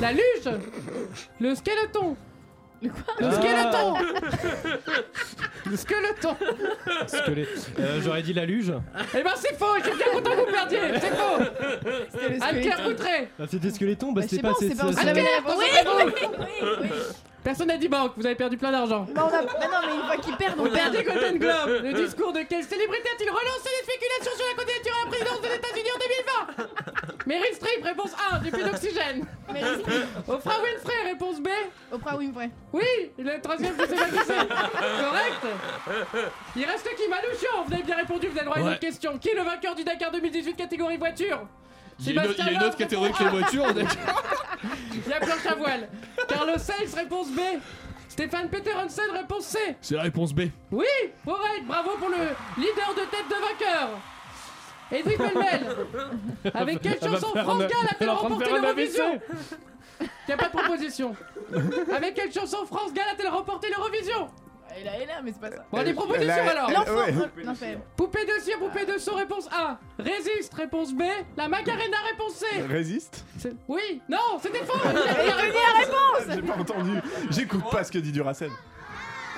[0.00, 0.58] la luge,
[1.38, 2.16] le skeleton,
[2.82, 3.94] Le quoi le skeleton,
[5.70, 6.36] le skeleton.
[7.06, 7.70] Squelette.
[7.78, 8.72] Euh, J'aurais dit la luge.
[9.16, 12.40] Eh ben c'est faux, je suis bien content que vous perdiez, c'est faux.
[12.42, 12.80] Anne-Claire
[13.38, 14.54] Ah, c'était squeletton, bah Bah, je sais c'était pas, pas.
[14.56, 16.88] on sait c'est- pas, on c'est- sait jamais la Anne-Claire, oui, oui, oui.
[17.44, 19.06] Personne n'a dit banque, vous avez perdu plein d'argent.
[19.14, 19.42] Bah, on a...
[19.42, 20.92] bah non, mais une fois qu'ils perdent, on perd.
[21.04, 25.04] Golden Globe, le discours de quelle célébrité a-t-il relancé les spéculations sur la candidature à
[25.04, 25.98] la présidence des États-Unis en
[26.58, 29.24] 2020 Meryl Streep, réponse A, du puits d'oxygène.
[29.52, 29.62] Mais
[30.28, 31.48] Oprah Winfrey, réponse B.
[31.92, 32.50] Oprah Winfrey.
[32.72, 32.82] Oui,
[33.18, 34.48] le troisième, je sais pas qui c'est.
[34.48, 35.42] Correct
[36.56, 37.08] Il reste qui?
[37.08, 38.72] Manouchian Vous avez bien répondu, vous avez le droit à une Ouais.
[38.72, 39.18] autre question.
[39.18, 41.40] Qui est le vainqueur du Dakar 2018 catégorie voiture?
[42.06, 43.66] Il y a une, il y a une autre catégorie que les voitures.
[44.94, 45.88] Il y a planche à voile.
[46.28, 47.40] Carlos Sainz, réponse B.
[48.08, 49.58] Stéphane Peter Hansen, réponse C.
[49.80, 50.42] C'est la réponse B.
[50.70, 50.84] Oui,
[51.24, 53.98] correct, bravo pour le leader de tête de vainqueur.
[54.92, 55.76] Edwin Pellemel.
[56.54, 59.20] Avec quelle chanson France Gall elle a-t-elle remporté l'Eurovision
[60.28, 61.16] Y a pas de proposition.
[61.94, 64.28] Avec quelle chanson France Gall a-t-elle remporté l'Eurovision
[64.76, 65.64] Elle est là, mais c'est pas ça.
[65.70, 66.68] Bon, des propositions Elle a- alors.
[66.68, 66.94] elle- L'enfant.
[66.94, 67.14] ouais.
[67.38, 67.78] euh, Non, fais.
[67.96, 69.78] Poupée de cire, poupée de son, réponse A.
[69.98, 71.02] Résiste, réponse B.
[71.36, 72.46] La Macarena, réponse C.
[72.68, 74.78] Résiste C'est- Oui, non, c'était faux.
[74.84, 74.92] Il a
[75.24, 75.52] Il a réponse.
[75.52, 76.90] dit la réponse J'ai pas entendu.
[77.30, 78.50] J'écoute pas ce que dit Duracell.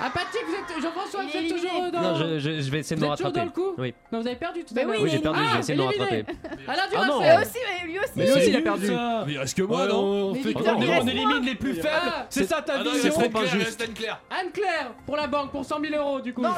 [0.01, 0.81] Apathique, vous êtes.
[0.83, 2.01] Jean-François, vous êtes toujours dans.
[2.01, 3.39] Non, je, je- je vais essayer de Vous me êtes toujours rattraper.
[3.39, 3.93] dans le coup Oui.
[4.11, 4.95] Non, vous avez perdu tout à l'heure.
[5.01, 6.25] oui, j'ai est perdu, Ah, je vais essayer de me éliminé.
[6.25, 6.61] rattraper.
[6.67, 7.19] Alain Ah non.
[7.21, 8.09] Lui aussi, mais lui aussi.
[8.15, 8.87] Mais C'est aussi, il a perdu.
[8.87, 9.23] ça.
[9.27, 11.87] Mais reste que Ouais, moi, non on, fait- Victor, on élimine les plus faibles.
[12.05, 13.09] Ah, C'est ça ta Ah non, il vision.
[13.13, 13.65] reste Anne-Claire, il injuste.
[13.67, 14.21] reste Anne-Claire.
[14.29, 16.41] Anne-Claire pour la banque pour 100 000 euros du coup.
[16.41, 16.53] Banque.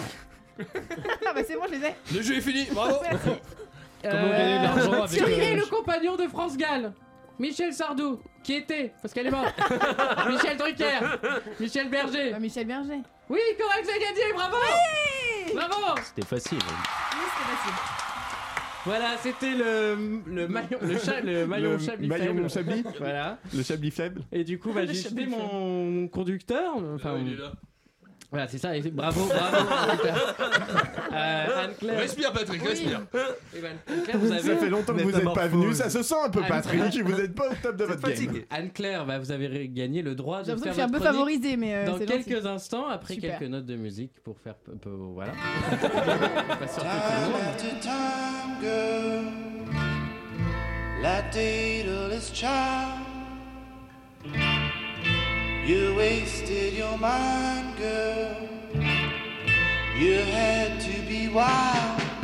[0.60, 1.94] Ah bah c'est bon, je les ai.
[2.16, 2.96] Le jeu est fini, bravo.
[3.04, 3.28] Merci.
[4.02, 6.92] Comment gagner de l'argent avec Qui est le- le compagnon de France Gall
[7.40, 8.20] Michel Sardou.
[8.44, 9.54] Qui était Parce qu'elle est morte.
[10.30, 11.00] Michel Drucker.
[11.60, 12.32] Michel Berger.
[12.32, 13.00] Bah, Michel Berger.
[13.30, 14.56] Oui, correct, avez gagné, bravo
[15.54, 16.58] Bravo C'était facile.
[16.60, 17.94] Oui, c'était facile.
[18.86, 22.50] Voilà, c'était le, le maillon, le, cha- le maillon Le chablis maillon faible.
[22.50, 23.38] chablis Voilà.
[23.54, 26.76] Le chablis faible Et du coup, bah, Le j'ai jeté mon conducteur.
[26.96, 27.52] Enfin, Ah, il est là.
[28.30, 28.76] Voilà, c'est ça.
[28.76, 29.58] et Bravo, bravo.
[31.14, 32.00] euh, Anne-Claire.
[32.00, 33.02] Respire, Patrick, respire.
[33.56, 34.42] Eh ben, Anne-Claire, vous avez...
[34.42, 37.20] Ça fait longtemps que vous n'êtes pas venu, ça se sent un peu Patrick, vous
[37.22, 38.42] êtes pas au top de votre game.
[38.50, 40.88] Anne-Claire, bah, vous avez gagné le droit J'ai de l'impression faire que je suis un
[40.88, 42.48] votre peu chronique favorisée, mais euh, dans c'est quelques gentil.
[42.48, 43.40] instants, après Super.
[43.40, 44.56] quelques notes de musique pour faire...
[44.74, 45.32] un peu- Voilà.
[45.82, 46.88] Pas sûr que
[47.58, 47.78] tout
[48.62, 49.32] le monde.
[51.02, 52.50] La daedalus child.
[55.68, 58.38] You wasted your mind, girl.
[59.98, 62.17] You had to be wild.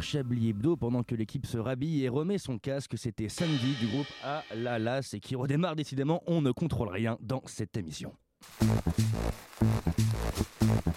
[0.00, 2.96] Sur Chablis Hebdo pendant que l'équipe se rhabille et remet son casque.
[2.96, 6.22] C'était samedi du groupe A La Las et qui redémarre décidément.
[6.26, 8.12] On ne contrôle rien dans cette émission.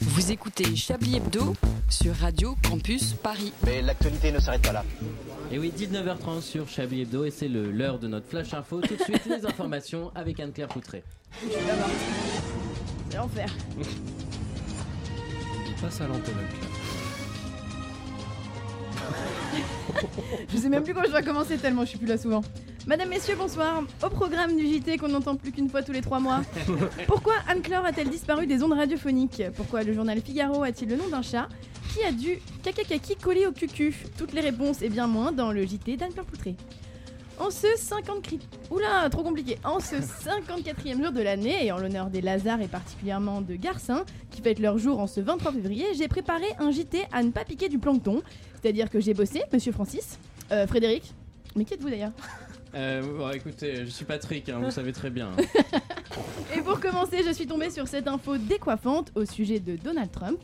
[0.02, 1.54] Vous écoutez Chablis Hebdo
[1.90, 3.52] sur Radio Campus Paris.
[3.66, 4.86] Mais l'actualité ne s'arrête pas là.
[5.52, 8.80] Et oui, 19h30 sur Chablis Hebdo et c'est le- l'heure de notre flash info.
[8.82, 11.04] Tout de suite, les informations avec Anne-Claire Poutré.
[11.42, 13.54] C'est l'enfer.
[15.68, 16.34] Il passe à l'antenne.
[20.50, 22.42] Je sais même plus quand je dois commencer tellement je suis plus là souvent.
[22.86, 23.84] Madame, messieurs, bonsoir.
[24.04, 26.42] Au programme du JT qu'on n'entend plus qu'une fois tous les trois mois.
[27.08, 29.42] Pourquoi Anne-Claire a-t-elle disparu des ondes radiophoniques?
[29.56, 31.48] Pourquoi le journal Figaro a-t-il le nom d'un chat?
[31.94, 33.96] Qui a dû kakakaki coller au cucu?
[34.18, 36.56] Toutes les réponses et bien moins dans le JT d'Anne-Claire Poutré.
[37.44, 38.40] En ce 50 cri-
[38.72, 39.58] Oula, trop compliqué.
[39.66, 44.06] En ce 54e jour de l'année et en l'honneur des Lazars et particulièrement de Garcin,
[44.32, 47.44] qui fêtent leur jour en ce 23 février, j'ai préparé un JT à ne pas
[47.44, 48.22] piquer du plancton.
[48.62, 50.18] C'est-à-dire que j'ai bossé, monsieur Francis,
[50.52, 51.14] euh, Frédéric.
[51.56, 52.14] Mais qui êtes-vous d'ailleurs?
[52.76, 55.30] Euh, bon, écoutez, je suis Patrick, hein, vous savez très bien.
[56.56, 60.40] Et pour commencer, je suis tombée sur cette info décoiffante au sujet de Donald Trump.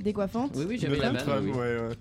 [0.00, 1.14] Décoiffante Oui, oui, j'avais la.
[1.14, 1.50] Trump, oui.
[1.52, 1.94] ouais, ouais.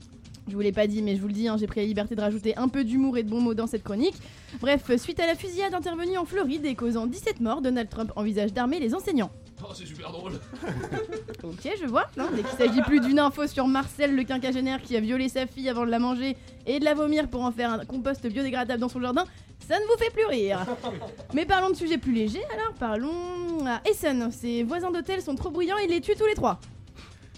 [0.47, 2.15] Je vous l'ai pas dit, mais je vous le dis, hein, j'ai pris la liberté
[2.15, 4.15] de rajouter un peu d'humour et de bons mots dans cette chronique.
[4.61, 8.53] Bref, suite à la fusillade intervenue en Floride et causant 17 morts, Donald Trump envisage
[8.53, 9.31] d'armer les enseignants.
[9.63, 10.33] Oh, c'est super drôle.
[11.43, 12.05] Ok, je vois.
[12.17, 15.45] Non, dès qu'il s'agit plus d'une info sur Marcel, le quinquagénaire qui a violé sa
[15.45, 18.79] fille avant de la manger et de la vomir pour en faire un compost biodégradable
[18.81, 19.25] dans son jardin,
[19.67, 20.65] ça ne vous fait plus rire.
[21.35, 24.31] Mais parlons de sujets plus légers, alors parlons à Essen.
[24.31, 26.59] Ses voisins d'hôtel sont trop bruyants, il les tue tous les trois.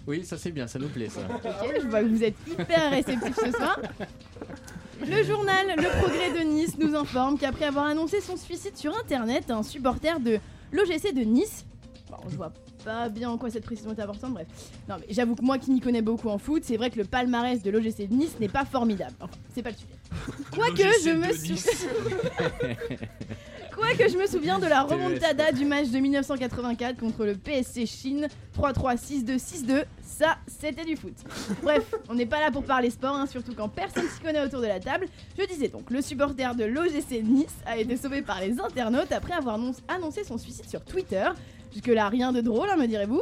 [0.08, 1.20] Oui, ça c'est bien, ça nous plaît ça.
[1.36, 3.78] Ok, je vois que vous êtes hyper réceptifs ce soir.
[5.06, 9.52] Le journal Le Progrès de Nice nous informe qu'après avoir annoncé son suicide sur internet,
[9.52, 10.40] un supporter de
[10.72, 11.66] l'OGC de Nice.
[12.10, 12.52] Bon, je vois
[12.86, 14.48] pas bien en quoi cette précision est importante, bref.
[14.88, 17.04] Non, mais j'avoue que moi qui m'y connais beaucoup en foot, c'est vrai que le
[17.04, 19.14] palmarès de l'OGC de Nice n'est pas formidable.
[19.20, 19.90] Enfin, c'est pas le sujet.
[20.52, 21.70] Quoique je me sou-
[23.78, 28.28] Quoique je me souviens de la remontada du match de 1984 contre le PSC Chine
[28.58, 31.14] 3-3 6-2 6-2, ça c'était du foot.
[31.62, 34.62] Bref, on n'est pas là pour parler sport, hein, surtout quand personne s'y connaît autour
[34.62, 35.06] de la table.
[35.38, 39.34] Je disais donc, le supporter de l'OGC Nice a été sauvé par les internautes après
[39.34, 41.28] avoir annoncé son suicide sur Twitter.
[41.72, 43.22] Jusque là, rien de drôle, hein, me direz-vous?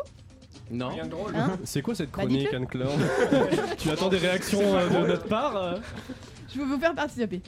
[0.72, 0.88] Non.
[0.90, 1.36] Rien de drôle.
[1.36, 1.58] Hein?
[1.66, 2.54] C'est quoi cette chronique.
[2.54, 2.88] Anne-Claire
[3.78, 5.76] Tu attends des réactions euh, de notre part euh?
[6.56, 7.42] Je veux vous faire participer.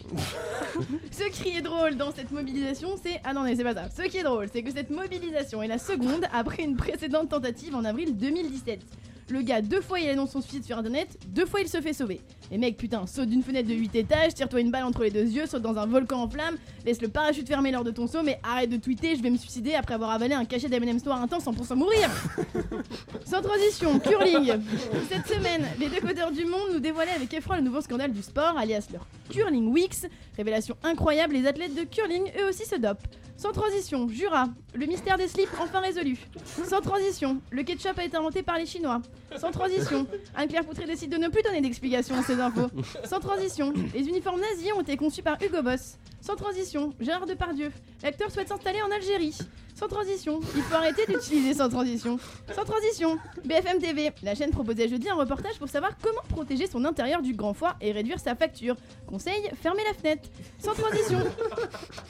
[1.12, 3.22] Ce qui est drôle dans cette mobilisation, c'est.
[3.24, 3.90] Ah non, mais c'est pas ça.
[3.90, 7.74] Ce qui est drôle, c'est que cette mobilisation est la seconde après une précédente tentative
[7.74, 8.82] en avril 2017.
[9.30, 11.92] Le gars, deux fois il annonce son suicide sur internet, deux fois il se fait
[11.92, 12.22] sauver.
[12.50, 15.26] Les mecs, putain, saute d'une fenêtre de 8 étages, tire-toi une balle entre les deux
[15.26, 18.24] yeux, saute dans un volcan en flammes, laisse le parachute fermé lors de ton saut,
[18.24, 21.22] mais arrête de tweeter, je vais me suicider après avoir avalé un cachet d'M&M's noir
[21.22, 22.10] intense sans pour s'en mourir.
[23.26, 24.54] Sans transition, curling.
[25.10, 28.22] Cette semaine, les deux codeurs du monde nous dévoilaient avec effroi le nouveau scandale du
[28.22, 30.10] sport, alias leur Curling Weeks.
[30.38, 33.04] Révélation incroyable, les athlètes de curling eux aussi se dopent.
[33.36, 36.18] Sans transition, Jura, le mystère des slips enfin résolu.
[36.64, 39.02] Sans transition, le ketchup a été inventé par les Chinois.
[39.36, 42.70] Sans transition, Anne-Claire Poutré décide de ne plus donner d'explications à ces infos.
[43.04, 45.98] Sans transition, les uniformes nazis ont été conçus par Hugo Boss.
[46.22, 47.72] Sans transition, Gérard Depardieu,
[48.04, 49.38] l'acteur souhaite s'installer en Algérie.
[49.78, 52.18] Sans transition, il faut arrêter d'utiliser sans transition.
[52.56, 56.84] Sans transition, BFM TV, la chaîne proposait jeudi un reportage pour savoir comment protéger son
[56.86, 58.76] intérieur du grand foie et réduire sa facture.
[59.06, 60.30] Conseil, fermez la fenêtre.
[60.58, 61.20] Sans transition,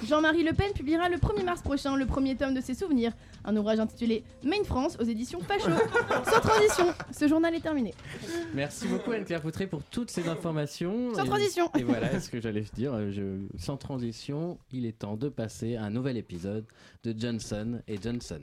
[0.05, 3.11] Jean-Marie Le Pen publiera le 1er mars prochain le premier tome de ses souvenirs,
[3.43, 5.69] un ouvrage intitulé Main France aux éditions Pachot.
[6.25, 7.93] Sans transition, ce journal est terminé.
[8.53, 11.13] Merci beaucoup Anne-Claire Poutré pour toutes ces informations.
[11.15, 11.69] Sans Et- transition.
[11.77, 12.93] Et voilà ce que j'allais dire.
[12.93, 16.65] euh, je- sans transition, il est temps de passer à un nouvel épisode
[17.03, 17.56] de Johnson
[17.87, 18.41] et Johnson.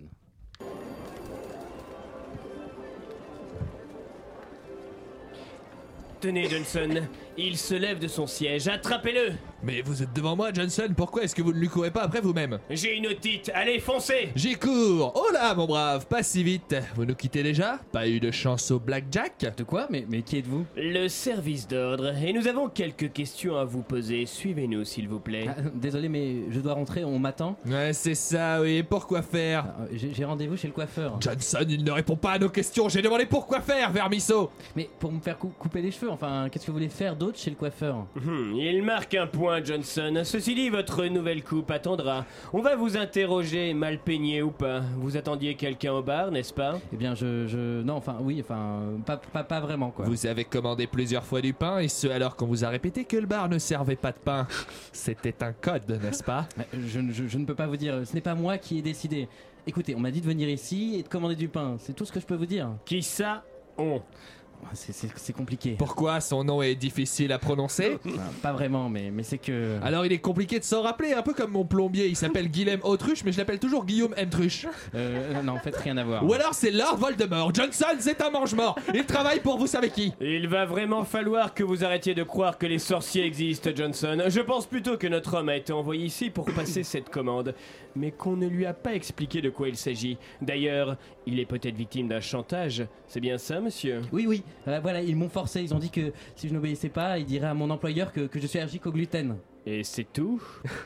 [6.20, 7.02] Tenez, Johnson,
[7.36, 9.34] il se lève de son siège, attrapez-le
[9.66, 12.20] Mais vous êtes devant moi, Johnson, pourquoi est-ce que vous ne lui courez pas après
[12.20, 14.28] vous-même J'ai une otite, allez, foncez.
[14.36, 15.12] J'y cours.
[15.14, 16.74] Oh là, mon brave, pas si vite.
[16.94, 20.38] Vous nous quittez déjà Pas eu de chance au blackjack De quoi mais, mais qui
[20.38, 24.26] êtes-vous Le service d'ordre, et nous avons quelques questions à vous poser.
[24.26, 25.46] Suivez-nous, s'il vous plaît.
[25.48, 27.56] Ah, Désolé, mais je dois rentrer, on m'attend.
[27.66, 31.16] Ouais, c'est ça, oui, pourquoi faire Ah, J'ai rendez-vous chez le coiffeur.
[31.20, 34.50] Johnson, il ne répond pas à nos questions, j'ai demandé pourquoi faire, Vermisso.
[34.76, 37.38] Mais pour me faire cou- couper les cheveux, enfin, qu'est-ce que vous voulez faire d'autre
[37.38, 38.06] chez le coiffeur?
[38.16, 40.22] Hmm, il marque un point, Johnson.
[40.24, 42.24] Ceci dit, votre nouvelle coupe attendra.
[42.52, 44.80] On va vous interroger, mal peigné ou pas.
[44.96, 46.80] Vous attendiez quelqu'un au bar, n'est-ce pas?
[46.92, 47.82] Eh bien, je, je...
[47.82, 50.06] Non, enfin, oui, enfin, pas, pas, pas vraiment, quoi.
[50.06, 53.16] Vous avez commandé plusieurs fois du pain, et ce alors qu'on vous a répété que
[53.16, 54.46] le bar ne servait pas de pain.
[54.92, 56.48] C'était un code, n'est-ce pas?
[56.72, 59.28] Je, je- je ne peux pas vous dire, ce n'est pas moi qui ai décidé.
[59.66, 62.12] Écoutez, on m'a dit de venir ici et de commander du pain, c'est tout ce
[62.12, 62.68] que je peux vous dire.
[62.84, 63.42] Qui ça
[63.78, 64.00] On.
[64.72, 65.74] C'est- compliqué.
[65.78, 68.12] Pourquoi son nom est difficile à prononcer Non,
[68.42, 69.78] Pas vraiment, mais, mais c'est que.
[69.82, 72.80] Alors il est compliqué de s'en rappeler, un peu comme mon plombier, il s'appelle Guilhem
[72.82, 74.30] Autruche, mais je l'appelle toujours Guillaume M.
[74.30, 74.66] Truche.
[74.94, 76.24] Euh, non, en fait, rien à voir.
[76.24, 77.52] Ou alors c'est Lord Voldemort.
[77.54, 78.78] Johnson, c'est un mange-mort.
[78.94, 80.12] Il travaille pour vous savez qui.
[80.20, 84.22] Il va vraiment falloir que vous arrêtiez de croire que les sorciers existent, Johnson.
[84.28, 87.54] Je pense plutôt que notre homme a été envoyé ici pour passer cette commande,
[87.96, 90.16] mais qu'on ne lui a pas expliqué de quoi il s'agit.
[90.42, 90.96] D'ailleurs,
[91.26, 92.84] il est peut-être victime d'un chantage.
[93.06, 94.02] C'est bien ça, monsieur?
[94.12, 95.62] Oui, oui, euh, voilà, ils m'ont forcé.
[95.62, 98.40] Ils ont dit que si je n'obéissais pas, ils diraient à mon employeur que, que
[98.40, 99.36] je suis allergique au gluten.
[99.66, 100.42] Et c'est tout?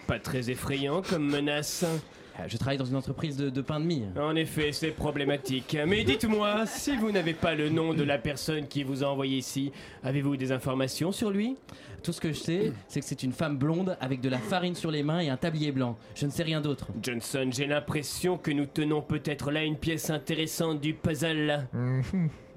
[0.06, 1.84] Pas très effrayant comme menace?
[1.84, 4.04] Euh, Je travaille dans une entreprise de, de pain de mie.
[4.16, 5.76] En effet, c'est problématique.
[5.88, 9.38] Mais dites-moi, si vous n'avez pas le nom de la personne qui vous a envoyé
[9.38, 9.72] ici,
[10.04, 11.56] avez-vous des informations sur lui?
[12.04, 14.76] Tout ce que je sais, c'est que c'est une femme blonde avec de la farine
[14.76, 15.98] sur les mains et un tablier blanc.
[16.14, 16.86] Je ne sais rien d'autre.
[17.02, 21.66] Johnson, j'ai l'impression que nous tenons peut-être là une pièce intéressante du puzzle.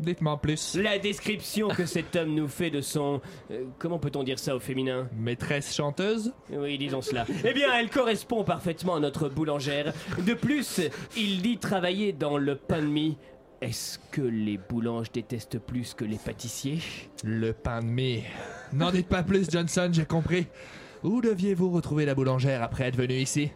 [0.01, 0.75] Dites-moi en plus.
[0.75, 3.21] La description que cet homme nous fait de son...
[3.51, 5.07] euh, comment peut-on dire ça au féminin?
[5.15, 6.33] Maîtresse chanteuse?
[6.51, 7.25] Oui, disons cela.
[7.45, 9.93] Eh bien, elle correspond parfaitement à notre boulangère.
[10.25, 10.81] De plus,
[11.15, 13.17] il dit travailler dans le pain de mie.
[13.61, 16.79] Est-ce que les boulanges détestent plus que les pâtissiers?
[17.23, 18.23] Le pain de mie.
[18.73, 20.47] N'en dites pas plus, Johnson, j'ai compris.
[21.03, 23.51] Où deviez-vous retrouver la boulangère après être venu ici?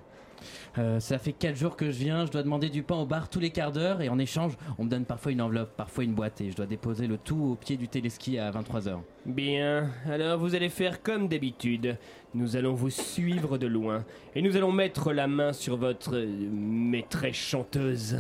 [0.77, 3.29] Euh, ça fait 4 jours que je viens, je dois demander du pain au bar
[3.29, 6.13] tous les quarts d'heure et en échange, on me donne parfois une enveloppe, parfois une
[6.13, 8.99] boîte et je dois déposer le tout au pied du téléski à 23h.
[9.25, 11.97] Bien, alors vous allez faire comme d'habitude.
[12.33, 14.03] Nous allons vous suivre de loin
[14.35, 18.17] et nous allons mettre la main sur votre euh, maîtresse chanteuse.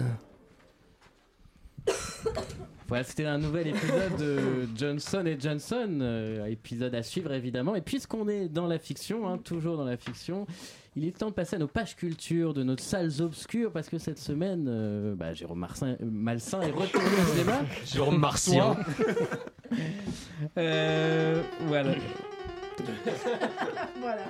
[2.87, 7.73] Voilà, c'était un nouvel épisode de Johnson et Johnson, euh, épisode à suivre évidemment.
[7.73, 10.45] Et puisqu'on est dans la fiction, hein, toujours dans la fiction,
[10.95, 13.97] il est temps de passer à nos pages culture, de nos salles obscures, parce que
[13.97, 17.59] cette semaine, euh, bah, Jérôme Marcin, euh, Malsain est retourné au cinéma.
[17.85, 18.77] Jérôme Marcien.
[20.57, 21.95] Euh, voilà.
[23.99, 24.21] voilà.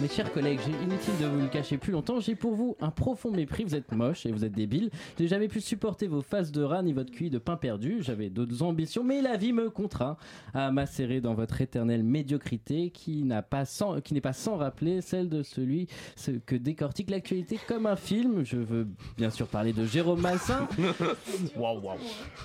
[0.00, 2.90] Mes chers collègues, j'ai inutile de vous le cacher plus longtemps, j'ai pour vous un
[2.90, 4.90] profond mépris, vous êtes moche et vous êtes débile.
[5.18, 8.28] J'ai jamais pu supporter vos faces de rat ni votre QI de pain perdu, j'avais
[8.28, 10.16] d'autres ambitions, mais la vie me contraint
[10.52, 13.64] à macérer dans votre éternelle médiocrité qui pas
[14.10, 15.86] n'est pas sans rappeler celle de celui
[16.16, 18.44] ce que décortique l'actualité comme un film.
[18.44, 20.68] Je veux bien sûr parler de Jérôme Massin.
[21.56, 21.98] Waouh, waouh.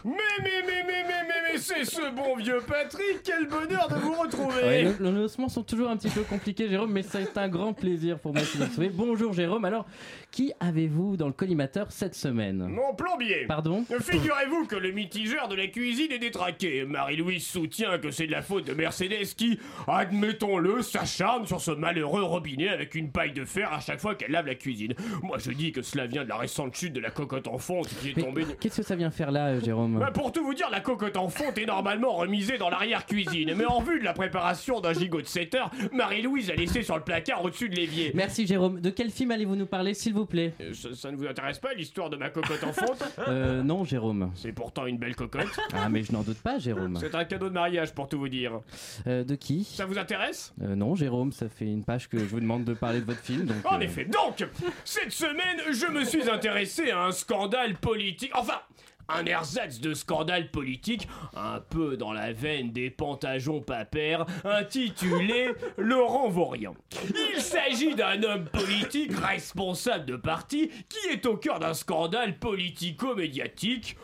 [0.06, 0.12] Mais,
[0.44, 1.29] mais, mais, mais, mais
[1.60, 5.64] c'est ce bon vieux Patrick Quel bonheur de vous retrouver Ouais, le- le lancement sont
[5.64, 8.64] toujours un petit peu compliqués, Jérôme, mais c'est un grand plaisir pour moi de vous
[8.64, 8.90] retrouver.
[8.90, 9.86] Bonjour Jérôme, alors
[10.32, 12.68] qui avez-vous dans le collimateur cette semaine?
[12.68, 13.84] Mon plombier Pardon?
[14.00, 16.86] Figurez-vous que le mitigeur de la cuisine est détraqué.
[16.86, 22.24] Marie-Louise soutient que c'est de la faute de Mercedes qui, admettons-le, s'acharne sur ce malheureux
[22.24, 24.94] robinet avec une paille de fer à chaque fois qu'elle lave la cuisine.
[25.24, 27.88] Moi je dis que cela vient de la récente chute de la cocotte en fonte
[28.02, 28.46] qui est Mais tombée.
[28.60, 30.00] Qu'est-ce que ça vient faire là, euh, Jérôme?
[30.00, 33.54] Bah, pour tout vous dire, la cocotte en fonte est normalement remisée dans l'arrière-cuisine.
[33.56, 36.96] Mais en vue de la préparation d'un gigot de 7 heures, Marie-Louise a laissé sur
[36.98, 38.12] le placard au-dessus de l'évier.
[38.14, 38.80] Merci Jérôme.
[38.82, 40.54] De quel film allez-vous nous parler, s'il vous plaît?
[40.62, 43.04] Euh, Ça, ça ne vous intéresse pas l'histoire de ma cocotte en fonte?
[43.28, 44.32] Euh, non, Jérôme.
[44.36, 45.48] C'est pourtant une belle cocotte.
[45.74, 46.98] Ah, mais je n'en doute pas, Jérôme.
[47.00, 48.60] C'est un cadeau de mariage pour tout vous dire.
[49.08, 49.64] Euh, de qui?
[49.64, 50.54] Ça vous intéresse?
[50.62, 53.22] Euh, Non, Jérôme, ça fait une page que je vous demande de parler de votre
[53.22, 53.46] film.
[53.46, 54.46] Donc, En euh, effet, donc,
[54.86, 58.32] cette semaine, je me suis intéressé à un scandale politique.
[58.36, 58.60] Enfin,
[59.10, 66.30] un ersatz de scandale politique, un peu dans la veine des pantageons papères, intitulé Laurent
[66.30, 66.76] Vaurian.
[67.36, 73.98] Il s'agit d'un homme politique responsable de parti qui est au cœur d'un scandale politico-médiatique.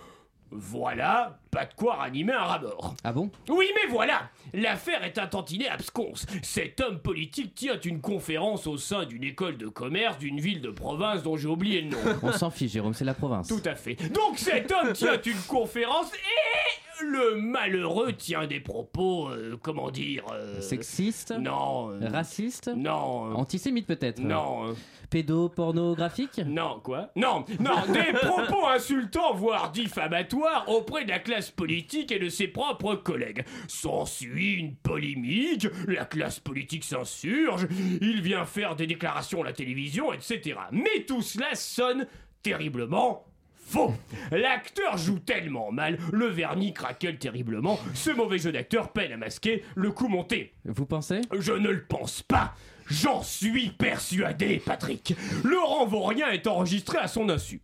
[0.51, 2.95] Voilà, pas de quoi ranimer un rat mort.
[3.03, 3.29] Ah bon?
[3.49, 6.25] Oui, mais voilà L'affaire est un tantinet absconce.
[6.43, 10.69] Cet homme politique tient une conférence au sein d'une école de commerce d'une ville de
[10.69, 11.97] province dont j'ai oublié le nom.
[12.23, 13.47] On s'en fiche, Jérôme, c'est la province.
[13.47, 13.95] Tout à fait.
[14.13, 20.23] Donc cet homme tient une conférence et le malheureux tient des propos, euh, comment dire...
[20.31, 21.91] euh, Sexiste Non.
[21.91, 23.31] euh, Raciste Non.
[23.31, 24.69] euh, Antisémite peut-être Non.
[24.69, 24.73] euh,
[25.09, 27.11] Pédopornographique Non, quoi?
[27.15, 32.47] Non, non, des propos insultants, voire diffamatoires auprès de la classe politique et de ses
[32.47, 33.45] propres collègues.
[33.67, 37.67] S'ensuit une polémique, la classe politique s'insurge,
[38.01, 40.57] il vient faire des déclarations à la télévision, etc.
[40.71, 42.07] Mais tout cela sonne
[42.43, 43.25] terriblement
[43.65, 43.93] faux.
[44.31, 49.63] L'acteur joue tellement mal, le vernis craquelle terriblement, ce mauvais jeu d'acteur peine à masquer
[49.75, 50.53] le coup monté.
[50.65, 51.21] Vous pensez?
[51.37, 52.55] Je ne le pense pas.
[52.87, 55.15] J'en suis persuadé, Patrick.
[55.43, 57.59] Laurent Vaurien est enregistré à son insu.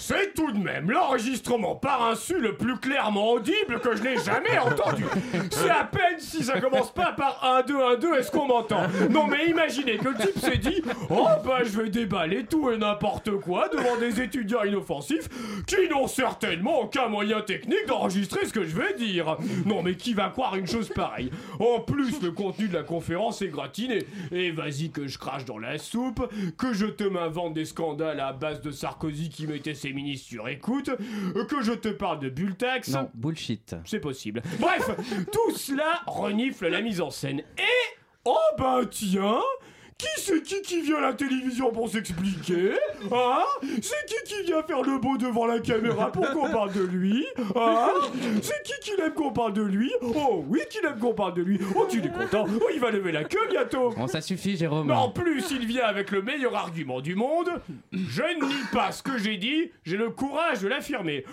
[0.00, 4.58] C'est tout de même l'enregistrement par insu le plus clairement audible que je n'ai jamais
[4.58, 5.04] entendu.
[5.50, 8.80] C'est à peine si ça commence pas par 1, 2, 1, 2, est-ce qu'on m'entend?
[9.10, 12.78] Non mais imaginez que le type s'est dit Oh bah je vais déballer tout et
[12.78, 15.28] n'importe quoi devant des étudiants inoffensifs
[15.66, 19.36] qui n'ont certainement aucun moyen technique d'enregistrer ce que je vais dire.
[19.66, 21.30] Non mais qui va croire une chose pareille?
[21.60, 23.98] En plus le contenu de la conférence est gratiné.
[24.32, 26.26] Et vas-y que je crache dans la soupe,
[26.56, 30.48] que je te m'invente des scandales à base de Sarkozy qui mettait ses ministres sur
[30.48, 30.90] écoute,
[31.48, 32.88] que je te parle de Bultax.
[32.90, 33.76] Non, bullshit.
[33.84, 34.42] C'est possible.
[34.58, 34.90] Bref,
[35.32, 37.40] tout cela renifle la mise en scène.
[37.58, 37.96] Et.
[38.24, 39.40] Oh bah tiens
[40.00, 42.72] qui c'est qui qui vient à la télévision pour s'expliquer
[43.12, 43.42] Hein?
[43.82, 47.26] C'est qui qui vient faire le beau devant la caméra pour qu'on parle de lui
[47.54, 47.88] Hein?
[48.42, 49.92] C'est qui qui aime qu'on parle de lui?
[50.02, 51.60] Oh oui qu'il aime qu'on parle de lui.
[51.74, 52.46] Oh tu es content.
[52.60, 53.90] Oh il va lever la queue bientôt.
[53.90, 54.86] Bon, ça suffit, Jérôme.
[54.88, 57.48] mais en plus, il vient avec le meilleur argument du monde.
[57.92, 61.24] Je ne nie pas ce que j'ai dit, j'ai le courage de l'affirmer.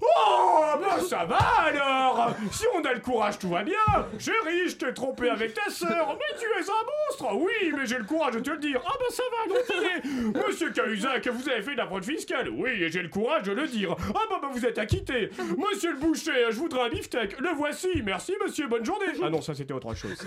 [0.00, 2.34] Oh, bah ça va alors.
[2.52, 3.74] Si on a le courage, tout va bien.
[4.18, 7.36] Chérie, je t'ai trompé avec ta sœur, mais tu es un monstre.
[7.36, 8.80] Oui, mais j'ai le courage de te le dire.
[8.86, 12.48] Ah bah ça va, donc Monsieur Cahuzac, vous avez fait de la fraude fiscale.
[12.50, 13.94] Oui, et j'ai le courage de le dire.
[13.98, 15.30] Ah bah, bah vous êtes acquitté.
[15.56, 17.38] Monsieur le boucher, je voudrais un beefsteak.
[17.40, 19.06] Le voici, merci monsieur, bonne journée.
[19.22, 20.18] Ah non, ça c'était autre chose.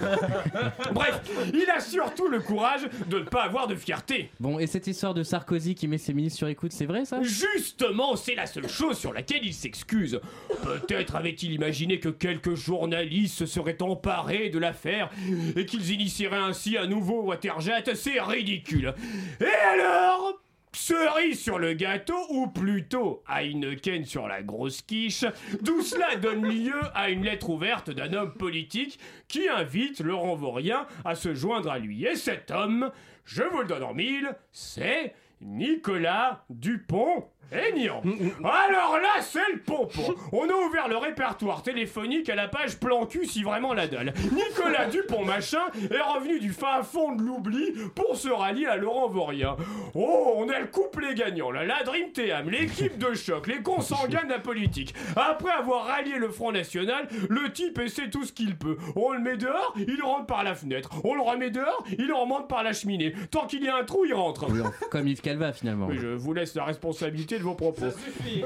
[0.92, 1.22] Bref,
[1.54, 4.32] il a surtout le courage de ne pas avoir de fierté.
[4.40, 7.22] Bon, et cette histoire de Sarkozy qui met ses ministres sur écoute, c'est vrai ça?
[7.22, 10.20] Justement, c'est la seule chose sur laquelle il s'excuse.
[10.64, 15.10] Peut-être avait-il imaginé que quelques journalistes se seraient emparés de l'affaire
[15.56, 17.84] et qu'ils initieraient ainsi un nouveau Waterjet.
[17.94, 18.94] C'est ridicule.
[19.40, 20.40] Et alors
[20.72, 25.26] Cerise sur le gâteau, ou plutôt Heineken sur la grosse quiche,
[25.62, 30.86] d'où cela donne lieu à une lettre ouverte d'un homme politique qui invite Laurent Vaurien
[31.06, 32.06] à se joindre à lui.
[32.06, 32.92] Et cet homme,
[33.26, 37.26] je vous le donne en mille, c'est Nicolas Dupont.
[37.52, 38.02] Aignan.
[38.44, 40.14] Alors là, c'est le pompon.
[40.32, 44.14] On a ouvert le répertoire téléphonique à la page plan cul si vraiment la dalle.
[44.32, 49.08] Nicolas Dupont machin est revenu du fin fond de l'oubli pour se rallier à Laurent
[49.08, 49.56] Vaurien.
[49.96, 54.24] Oh, on a le couple gagnant là, la Dream Team, l'équipe de choc, les consanguins
[54.26, 54.94] de la politique.
[55.16, 58.78] Après avoir rallié le Front National, le type essaie tout ce qu'il peut.
[58.96, 60.92] On le met dehors, il rentre par la fenêtre.
[61.04, 63.14] On le remet dehors, il remonte par la cheminée.
[63.32, 64.46] Tant qu'il y a un trou, il rentre.
[64.50, 64.60] Oui,
[64.92, 65.88] Comme Yves Calva finalement.
[65.88, 67.88] Oui, je vous laisse la responsabilité de vos propos.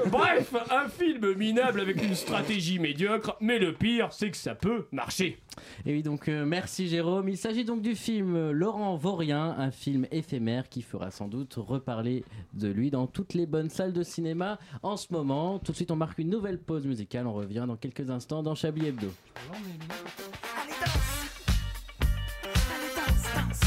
[0.06, 4.86] Bref, un film minable avec une stratégie médiocre, mais le pire, c'est que ça peut
[4.92, 5.38] marcher.
[5.84, 7.28] Et oui, donc euh, merci Jérôme.
[7.28, 11.54] Il s'agit donc du film euh, Laurent Vaurien, un film éphémère qui fera sans doute
[11.54, 12.24] reparler
[12.54, 15.58] de lui dans toutes les bonnes salles de cinéma en ce moment.
[15.58, 17.26] Tout de suite, on marque une nouvelle pause musicale.
[17.26, 19.08] On revient dans quelques instants dans Chablis Hebdo.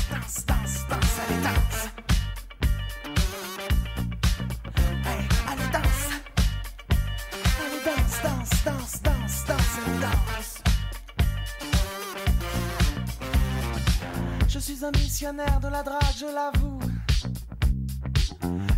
[0.09, 2.06] danse, danse, danse, allez danse.
[8.67, 10.63] Danse, danse, danse, danse.
[14.47, 16.79] Je suis un missionnaire de la drague, je l'avoue.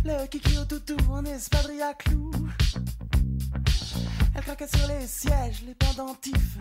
[0.04, 2.30] Le kiki au toutou en espadrille à clous.
[4.34, 6.56] Elle craquait sur les sièges, les pendentifs.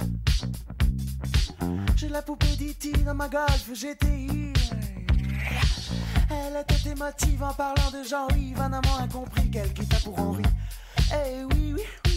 [1.98, 2.92] J'ai la poupée d'E.T.
[3.04, 4.54] dans ma golf GTI.
[6.32, 10.44] Elle était émotive en parlant de Jean-Yves, un amant incompris qu'elle quitta pour Henri.
[11.12, 12.09] Eh oui, oui.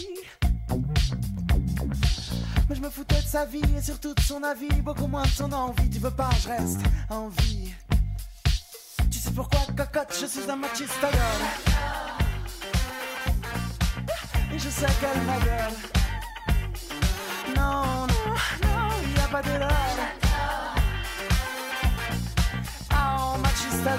[2.69, 5.27] Mais je me foutais de sa vie et surtout de son avis, beaucoup moins de
[5.27, 5.89] son envie.
[5.89, 7.73] Tu veux pas, je reste en vie.
[9.11, 11.47] Tu sais pourquoi, cocotte, je suis un machiste à gueule.
[14.53, 15.73] Et je sais qu'elle ma gueule.
[17.55, 19.69] Non, non, non, y a pas de lol.
[22.91, 23.97] Oh, machiste à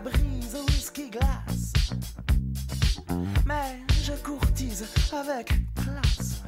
[0.00, 1.63] brise au whisky glace.
[3.46, 6.42] Mais je courtise avec classe.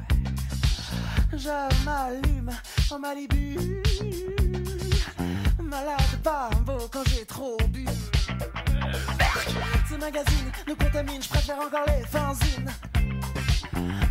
[1.31, 2.51] Je m'allume
[2.89, 3.83] en Malibu.
[5.61, 7.85] Malade bambo quand j'ai trop bu.
[9.89, 12.71] Ce magazine nous contamine, je préfère encore les fanzines.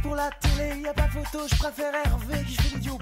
[0.02, 2.98] Pour la télé, y a pas photo, je préfère Hervé qui fait l'idiot.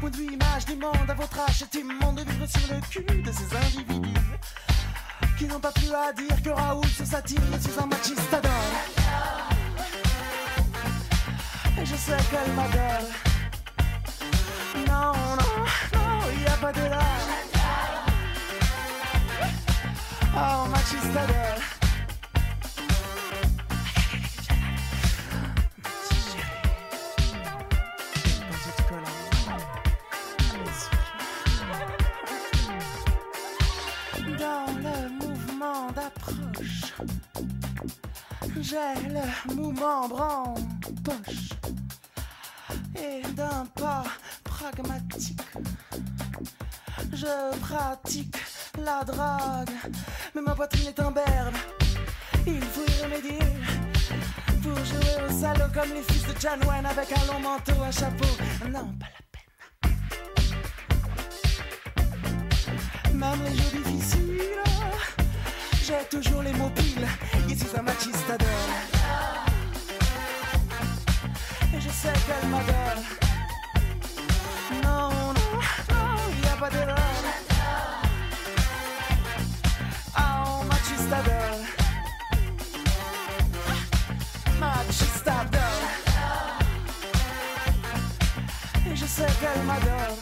[0.00, 2.80] Point de vue image du monde à votre âge, c'est immonde de vivre sur le
[2.88, 4.14] cul de ces individus
[5.36, 8.50] qui n'ont pas plus à dire que Raoul se satire, suis un machiste adore.
[11.80, 13.08] Et je sais qu'elle m'adore.
[14.86, 17.00] Non, non, non, y a pas de là.
[20.36, 21.83] Oh, machiste
[38.64, 38.94] adore.
[38.94, 40.54] J'ai le mouvement en
[41.02, 41.50] poche
[42.96, 44.04] et d'un pas
[44.42, 45.40] pragmatique.
[47.12, 48.36] Je pratique
[48.78, 49.70] la drague,
[50.34, 51.54] mais ma poitrine est un berbe.
[52.46, 53.38] Il faut y remédier
[54.62, 57.90] pour jouer au salaud comme les fils de John Wayne avec un long manteau, un
[57.90, 58.28] chapeau.
[58.70, 59.42] Non, pas la peine.
[63.14, 64.62] Même les jours difficiles,
[65.84, 67.08] j'ai toujours les mots piles.
[67.48, 68.48] Ici, ça machiste adore.
[71.74, 73.02] Et je sais qu'elle m'adore.
[74.82, 75.34] Non, non,
[75.90, 76.96] non, y a pas d'erreur.
[80.18, 81.60] Oh, machista adore.
[84.58, 85.84] Machista adore.
[88.90, 90.18] Et je sais qu'elle m'adore.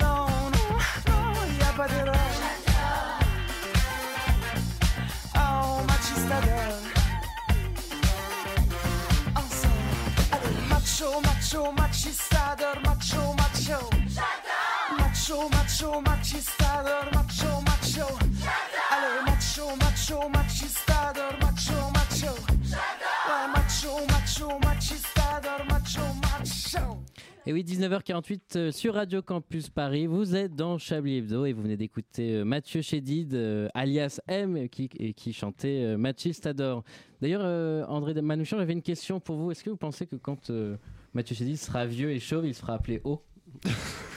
[0.00, 0.78] Non, non,
[1.08, 2.27] non, y a pas d'erreur.
[15.50, 18.06] Macho, machistador, macho, macho.
[18.90, 22.34] Allez, macho, macho, machistador, macho, macho.
[23.54, 26.98] Macho, macho, machistador, macho, macho.
[27.48, 30.06] Et oui, 19h48 euh, sur Radio Campus Paris.
[30.06, 34.68] Vous êtes dans Chablis Hebdo et vous venez d'écouter euh, Mathieu Chédid, euh, alias M,
[34.68, 36.84] qui, chantait euh, Machistador.
[37.22, 39.50] D'ailleurs, André Manouchian, j'avais une question pour vous.
[39.50, 40.50] Est-ce que vous pensez que quand
[41.14, 43.22] Mathieu Chédid sera vieux et chauve, il sera appelé O?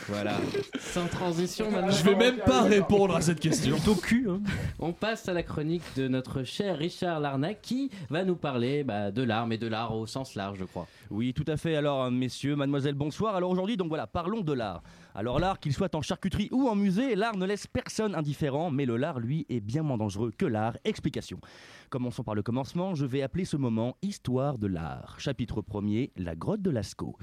[0.07, 0.37] Voilà.
[0.79, 1.91] Sans transition maintenant.
[1.91, 3.75] Je vais même pas répondre à cette question.
[3.75, 4.27] Plutôt cul.
[4.29, 4.41] hein.
[4.79, 9.11] On passe à la chronique de notre cher Richard Larnac qui va nous parler bah,
[9.11, 10.87] de l'art, mais de l'art au sens large, je crois.
[11.11, 11.75] Oui, tout à fait.
[11.75, 13.35] Alors, messieurs, mademoiselle, bonsoir.
[13.35, 14.81] Alors aujourd'hui, donc voilà, parlons de l'art.
[15.13, 18.85] Alors l'art, qu'il soit en charcuterie ou en musée, l'art ne laisse personne indifférent, mais
[18.85, 20.77] le lard, lui, est bien moins dangereux que l'art.
[20.85, 21.41] Explication.
[21.89, 25.15] Commençons par le commencement, je vais appeler ce moment Histoire de l'art.
[25.19, 27.17] Chapitre 1er, la grotte de Lascaux.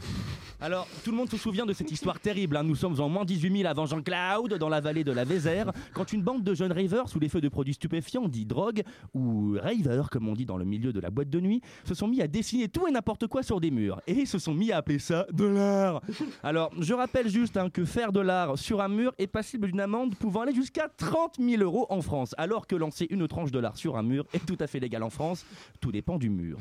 [0.60, 2.58] Alors, tout le monde se souvient de cette histoire terrible.
[2.58, 2.64] hein.
[2.64, 6.12] Nous sommes en moins 18 000 avant Jean-Claude, dans la vallée de la Vézère, quand
[6.12, 8.82] une bande de jeunes ravers sous les feux de produits stupéfiants, dits drogue,
[9.14, 12.06] ou ravers, comme on dit dans le milieu de la boîte de nuit, se sont
[12.06, 13.77] mis à dessiner tout et n'importe quoi sur des murs.
[14.06, 16.02] Et se sont mis à appeler ça de l'art.
[16.42, 19.80] Alors, je rappelle juste hein, que faire de l'art sur un mur est passible d'une
[19.80, 23.58] amende pouvant aller jusqu'à 30 000 euros en France, alors que lancer une tranche de
[23.58, 25.44] l'art sur un mur est tout à fait légal en France.
[25.80, 26.58] Tout dépend du mur.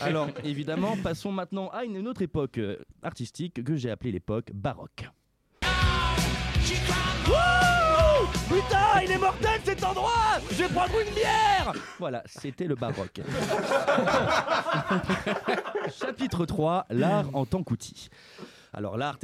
[0.00, 5.08] Alors, évidemment, passons maintenant à une autre époque euh, artistique que j'ai appelée l'époque baroque.
[7.28, 7.75] Wouh
[8.48, 13.20] Putain, il est mortel cet endroit Je vais prendre une bière Voilà, c'était le baroque.
[16.00, 18.08] Chapitre 3, l'art en tant qu'outil.
[18.78, 19.16] Alors l'art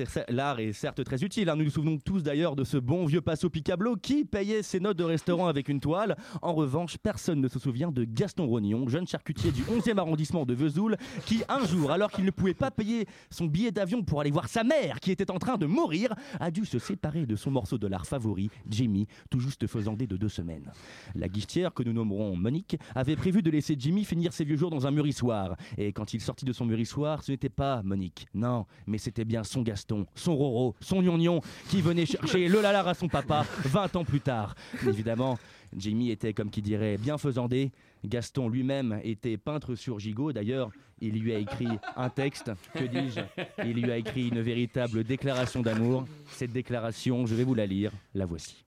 [0.61, 1.57] est, certes très utile, hein.
[1.57, 4.97] nous nous souvenons tous d'ailleurs de ce bon vieux Passo Picablo qui payait ses notes
[4.97, 6.17] de restaurant avec une toile.
[6.41, 10.55] En revanche, personne ne se souvient de Gaston Rognon, jeune charcutier du 11e arrondissement de
[10.55, 10.97] Vesoul,
[11.27, 14.49] qui un jour, alors qu'il ne pouvait pas payer son billet d'avion pour aller voir
[14.49, 17.77] sa mère qui était en train de mourir, a dû se séparer de son morceau
[17.77, 20.73] de l'art favori, Jimmy, tout juste faisandé de deux semaines.
[21.15, 24.71] La guichetière, que nous nommerons Monique, avait prévu de laisser Jimmy finir ses vieux jours
[24.71, 25.59] dans un mûrissoir.
[25.77, 29.42] Et quand il sortit de son mûrissoir, ce n'était pas Monique, non, mais c'était bien
[29.45, 33.97] son Gaston, son Roro, son Gnongnon, qui venait chercher le lalar à son papa 20
[33.97, 34.55] ans plus tard.
[34.87, 35.39] Évidemment,
[35.77, 37.73] Jimmy était, comme qui dirait, bien faisandé.
[38.05, 40.33] Gaston lui-même était peintre sur gigot.
[40.33, 40.71] D'ailleurs,
[41.01, 43.21] il lui a écrit un texte, que dis-je
[43.65, 46.05] Il lui a écrit une véritable déclaration d'amour.
[46.31, 47.93] Cette déclaration, je vais vous la lire.
[48.15, 48.65] La voici.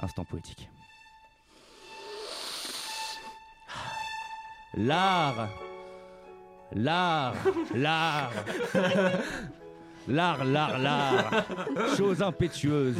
[0.00, 0.68] Instant poétique.
[4.74, 5.48] L'art
[6.74, 7.34] L'art
[7.74, 8.32] L'art
[10.08, 11.44] L'art, l'art, l'art
[11.96, 12.96] Chose impétueuse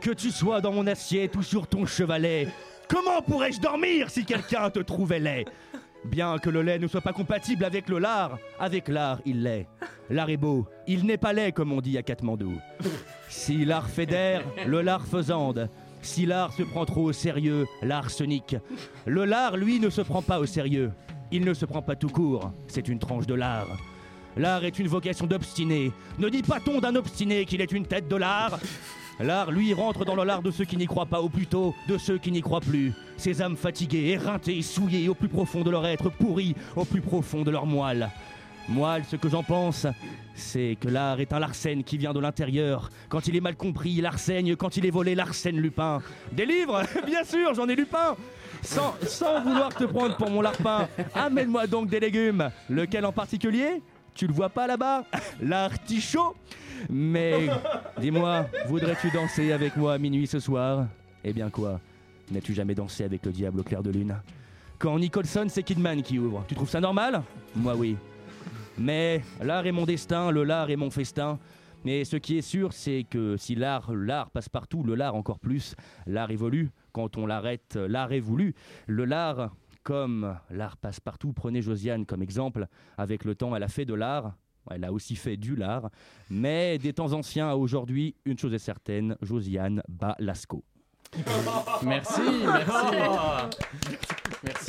[0.00, 2.48] Que tu sois dans mon assiette ou sur ton chevalet
[2.88, 5.46] Comment pourrais-je dormir si quelqu'un te trouvait laid?
[6.04, 9.66] Bien que le lait ne soit pas compatible avec le lard, avec l'art, il l'est.
[10.10, 12.58] L'art est beau, il n'est pas laid, comme on dit à Katmandou.
[13.28, 15.70] Si l'art fédère, le lard faisande.
[16.02, 18.56] Si l'art se prend trop au sérieux, l'art se nique.
[19.06, 20.90] Le lard, lui, ne se prend pas au sérieux.
[21.34, 23.78] Il ne se prend pas tout court, c'est une tranche de l'art.
[24.36, 25.90] L'art est une vocation d'obstiné.
[26.18, 28.58] Ne dit pas-on d'un obstiné qu'il est une tête de l'art
[29.18, 31.96] L'art, lui, rentre dans le lard de ceux qui n'y croient pas, ou plutôt de
[31.96, 32.92] ceux qui n'y croient plus.
[33.16, 37.42] Ces âmes fatiguées, éreintées, souillées au plus profond de leur être, pourries au plus profond
[37.42, 38.10] de leur moelle.
[38.68, 39.86] Moelle, ce que j'en pense,
[40.34, 42.90] c'est que l'art est un Larsen qui vient de l'intérieur.
[43.08, 44.56] Quand il est mal compris, il.
[44.56, 46.00] Quand il est volé, l'Arsène Lupin.
[46.32, 48.16] Des livres Bien sûr, j'en ai Lupin
[48.62, 52.50] sans, vouloir te prendre pour mon larpin, amène-moi donc des légumes.
[52.70, 53.82] Lequel en particulier?
[54.14, 55.04] Tu le vois pas là-bas?
[55.40, 56.34] L'artichaut
[56.90, 57.48] Mais
[57.98, 60.86] dis-moi, voudrais-tu danser avec moi à minuit ce soir?
[61.24, 61.80] Eh bien quoi?
[62.30, 64.16] N'as-tu jamais dansé avec le diable au clair de lune?
[64.78, 66.44] Quand Nicholson, c'est Kidman qui ouvre.
[66.48, 67.22] Tu trouves ça normal?
[67.54, 67.96] Moi oui.
[68.78, 71.38] Mais l'art est mon destin, le lard est mon festin.
[71.84, 75.38] Mais ce qui est sûr, c'est que si l'art, l'art passe partout, le lard encore
[75.38, 75.74] plus,
[76.06, 76.70] l'art évolue.
[76.92, 78.54] Quand on l'arrête, l'art est voulu.
[78.86, 79.50] Le lard,
[79.82, 82.66] comme l'art passe partout, prenez Josiane comme exemple.
[82.98, 84.36] Avec le temps, elle a fait de l'art.
[84.70, 85.90] Elle a aussi fait du lard.
[86.30, 90.64] Mais des temps anciens à aujourd'hui, une chose est certaine, Josiane bat Lascaux.
[91.82, 92.96] Merci, merci.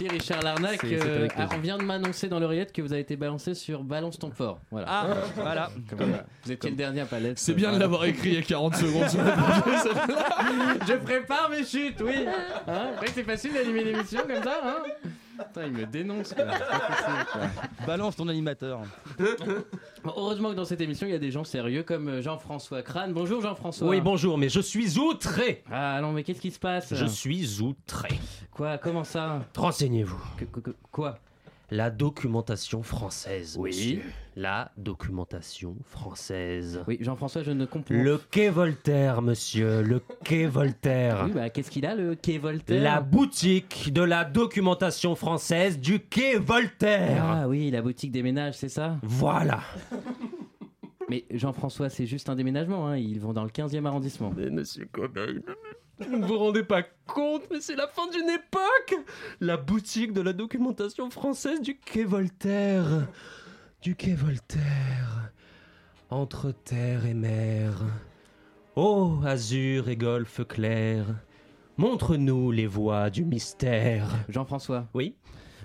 [0.03, 0.83] Merci Richard Larnac.
[0.83, 4.19] Euh, ah, on vient de m'annoncer dans l'oreillette que vous avez été balancé sur Balance
[4.19, 4.59] ton fort.
[4.69, 4.87] Voilà.
[4.89, 5.71] Ah, voilà.
[5.89, 6.17] Comme.
[6.43, 7.39] Vous étiez le dernier à pas l'être.
[7.39, 9.05] C'est bien de l'avoir écrit il y a 40 secondes.
[10.87, 12.25] Je prépare mes chutes, oui.
[12.67, 16.34] Hein Après, c'est facile d'animer l'émission comme ça, hein Putain, il me dénonce.
[16.34, 16.45] quoi.
[17.88, 18.81] Balance ton animateur.
[20.03, 22.81] Bon, heureusement que dans cette émission, il y a des gens sérieux comme euh, Jean-François
[22.84, 23.13] Crane.
[23.13, 23.88] Bonjour Jean-François.
[23.88, 25.63] Oui, bonjour, mais je suis outré.
[25.71, 28.09] Ah non, mais qu'est-ce qui se passe Je suis outré.
[28.51, 29.41] Quoi Comment ça?
[29.55, 30.21] Renseignez-vous.
[30.38, 31.17] Que- que- que- Quoi?
[31.71, 33.55] La documentation française.
[33.59, 33.69] Oui.
[33.69, 34.03] monsieur.
[34.36, 36.84] La documentation française.
[36.88, 39.84] Oui, Jean-François, je ne comprends Le quai Voltaire, monsieur.
[39.84, 41.25] Le quai Voltaire.
[41.25, 45.99] Oui, bah qu'est-ce qu'il a le quai Voltaire La boutique de la documentation française du
[45.99, 47.23] quai Voltaire.
[47.23, 48.97] Ah oui, la boutique des ménages, c'est ça?
[49.03, 49.59] Voilà.
[51.09, 52.97] Mais Jean-François, c'est juste un déménagement, hein.
[52.97, 54.34] ils vont dans le 15e arrondissement.
[54.36, 55.27] Mais monsieur Cobain,
[55.99, 59.05] vous ne vous rendez pas compte, mais c'est la fin d'une époque
[59.41, 63.07] La boutique de la documentation française du quai Voltaire.
[63.84, 65.31] Du quai Voltaire.
[66.09, 67.73] Entre terre et mer.
[68.75, 71.05] Ô azur et golfe clair.
[71.77, 74.07] Montre-nous les voies du mystère.
[74.29, 75.15] Jean-François Oui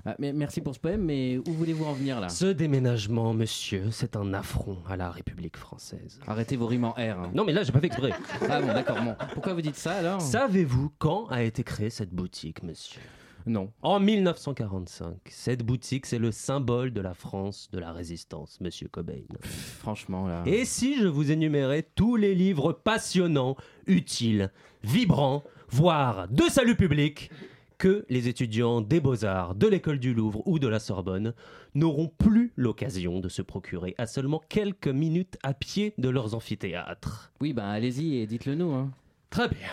[0.04, 2.28] Ah, mais merci pour ce poème, mais où voulez-vous en venir là?
[2.28, 6.18] Ce déménagement, monsieur, c'est un affront à la République française.
[6.26, 6.98] Arrêtez vos rimes en R.
[7.20, 7.30] hein.
[7.34, 8.12] Non, mais là, j'ai pas fait exprès.
[8.48, 9.14] Ah bon, d'accord, bon.
[9.34, 10.20] Pourquoi vous dites ça alors?
[10.20, 13.02] Savez-vous quand a été créée cette boutique, monsieur?
[13.46, 13.72] Non.
[13.82, 15.16] En 1945.
[15.28, 19.22] Cette boutique, c'est le symbole de la France de la résistance, monsieur Cobain.
[19.42, 20.42] Franchement, là.
[20.46, 24.50] Et si je vous énumérais tous les livres passionnants, utiles,
[24.82, 27.30] vibrants, voire de salut public,
[27.78, 31.32] que les étudiants des beaux-arts, de l'école du Louvre ou de la Sorbonne
[31.74, 37.32] n'auront plus l'occasion de se procurer à seulement quelques minutes à pied de leurs amphithéâtres.
[37.40, 38.72] Oui, bah allez-y et dites-le nous.
[38.72, 38.90] Hein.
[39.30, 39.70] Très bien.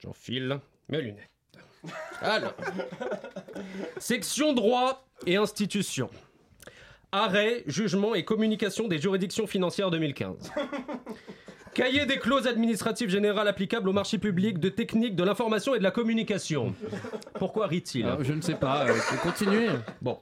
[0.00, 1.35] J'enfile mes lunettes.
[2.20, 2.54] Alors.
[3.98, 6.10] Section droit et institutions.
[7.12, 10.50] Arrêt, jugement et communication des juridictions financières 2015.
[11.74, 15.82] Cahier des clauses administratives générales applicables au marché public de technique de l'information et de
[15.82, 16.74] la communication.
[17.34, 19.68] Pourquoi rit-il Ah, je ne sais pas, euh, continuez.
[20.00, 20.18] Bon.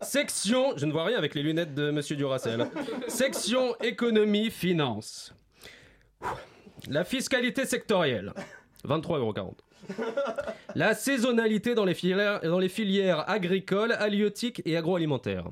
[0.00, 2.66] Section, je ne vois rien avec les lunettes de Monsieur Duracell.
[3.08, 5.34] Section économie finance.
[6.88, 8.32] La fiscalité sectorielle.
[8.88, 9.52] 23,40€.
[10.74, 15.46] La saisonnalité dans les filières, dans les filières agricoles, halieutiques et agroalimentaires.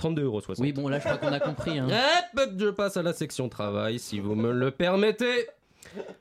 [0.00, 0.54] 32,60€.
[0.60, 1.78] Oui, bon, là, je crois qu'on a compris.
[1.78, 1.88] Hein.
[2.36, 5.46] Hop, je passe à la section travail, si vous me le permettez.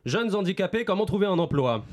[0.06, 1.84] Jeunes handicapés, comment trouver un emploi?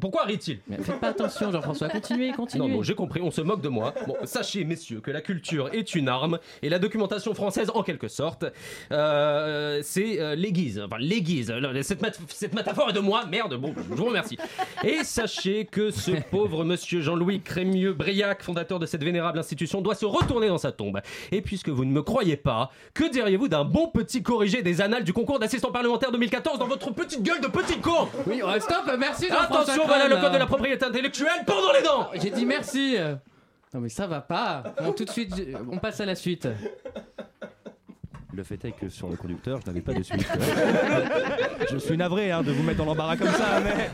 [0.00, 1.88] Pourquoi rit-il Mais faites pas attention, Jean-François.
[1.88, 2.68] Continuez, continuez.
[2.68, 3.94] non, bon, j'ai compris, on se moque de moi.
[4.06, 8.08] Bon, sachez, messieurs, que la culture est une arme, et la documentation française, en quelque
[8.08, 8.44] sorte,
[8.92, 10.80] euh, c'est euh, l'aiguise.
[10.84, 11.50] Enfin, l'aiguise.
[11.50, 14.38] Là, Cette, mat- cette métaphore est de moi, merde, bon, je vous remercie.
[14.84, 20.06] Et sachez que ce pauvre monsieur Jean-Louis Crémieux-Briac, fondateur de cette vénérable institution, doit se
[20.06, 21.00] retourner dans sa tombe.
[21.30, 25.04] Et puisque vous ne me croyez pas, que diriez-vous d'un bon petit corrigé des annales
[25.04, 29.28] du concours d'assistant parlementaire 2014 dans votre petite gueule de petit con Oui, stop, merci
[29.30, 32.96] Attention, voilà le code de la propriété intellectuelle pendant les dents J'ai dit merci.
[33.74, 34.62] Non, mais ça va pas.
[34.82, 36.46] Bon, tout de suite, je- on passe à la suite.
[38.34, 40.26] Le fait est que sur le conducteur, je n'avais pas de suite.
[41.70, 43.90] je suis navré hein, de vous mettre dans l'embarras comme ça, mais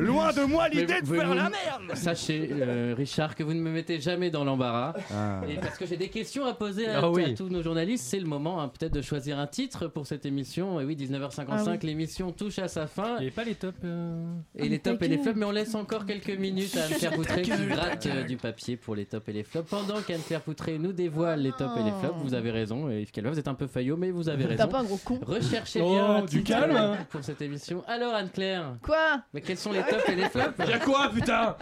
[0.00, 1.94] loin de moi l'idée de vous- faire vous- la merde.
[1.94, 4.92] Sachez, euh, Richard, que vous ne me mettez jamais dans l'embarras.
[5.12, 5.40] Ah.
[5.48, 7.24] Et parce que j'ai des questions à poser à, Ah oui.
[7.24, 10.26] à tous nos journalistes, c'est le moment hein, peut-être de choisir un titre pour cette
[10.26, 10.80] émission.
[10.80, 11.78] Et oui, 19h55, Ah oui.
[11.82, 13.18] l'émission touche à sa fin.
[13.20, 13.74] Et pas les tops.
[13.84, 14.22] euh,
[14.56, 17.42] Et les tops et les flops, mais on laisse encore quelques minutes à Anne-Claire Poutré
[17.42, 19.70] qui gratte euh, du papier pour les tops et les flops.
[19.70, 22.90] Pendant qu'Anne-Claire Poutré nous dévoile les tops et les flops, vous avez raison.
[22.90, 23.66] Et Yves Calva, vous êtes un peu
[23.96, 24.56] mais vous avez raison.
[24.64, 26.76] T'as pas un gros con Recherchez Oh, bien un du titre calme.
[26.76, 27.82] euh, pour cette émission.
[27.86, 29.22] Alors Anne-Claire, Quoi?
[29.32, 30.58] Mais quels sont les tops et les flops?
[30.68, 31.56] Y'a quoi, putain?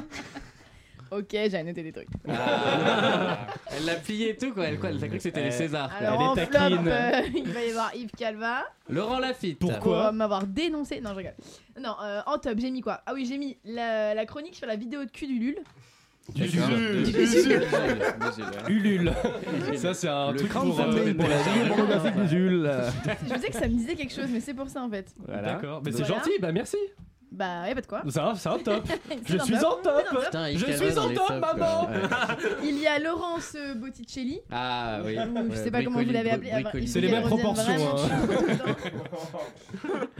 [1.08, 2.08] Ok, j'ai noté des trucs.
[2.28, 3.46] Ah,
[3.76, 4.64] Elle l'a plié et tout quoi.
[4.66, 5.88] Elle, quoi, elle a cru que c'était les Césars.
[5.96, 6.08] quoi.
[6.08, 6.88] Alors Elle est en flop, taquine.
[6.88, 8.64] euh, il va y avoir Yves Calva.
[8.88, 9.60] Laurent Lafitte.
[9.60, 9.78] Pourquoi?
[9.80, 11.00] Pour euh, m'avoir dénoncé.
[11.00, 11.34] Non, je rigole.
[11.80, 13.02] Non, euh, en top, j'ai mis quoi?
[13.06, 15.56] Ah oui, j'ai mis la, la chronique sur la vidéo de cul du Lul.
[18.68, 19.12] Ulule.
[19.76, 21.28] Ça, c'est un Le truc pour, euh, pour
[21.88, 22.70] la d'Usul.
[23.26, 25.14] Je me disais que ça me disait quelque chose, mais c'est pour ça en fait.
[25.28, 26.14] D'accord, mais c'est Voilà.
[26.16, 26.76] gentil, bah merci.
[27.32, 28.02] Bah, y'a pas de quoi.
[28.08, 28.86] Ça, c'est un top.
[29.26, 30.04] Je suis en top.
[30.54, 31.88] Je suis en top, maman.
[32.64, 34.40] Il y a Laurence Botticelli.
[34.50, 35.18] Ah oui.
[35.18, 36.86] Ou je sais pas comment vous l'avez appelé.
[36.86, 38.36] C'est les mêmes proportions, hein.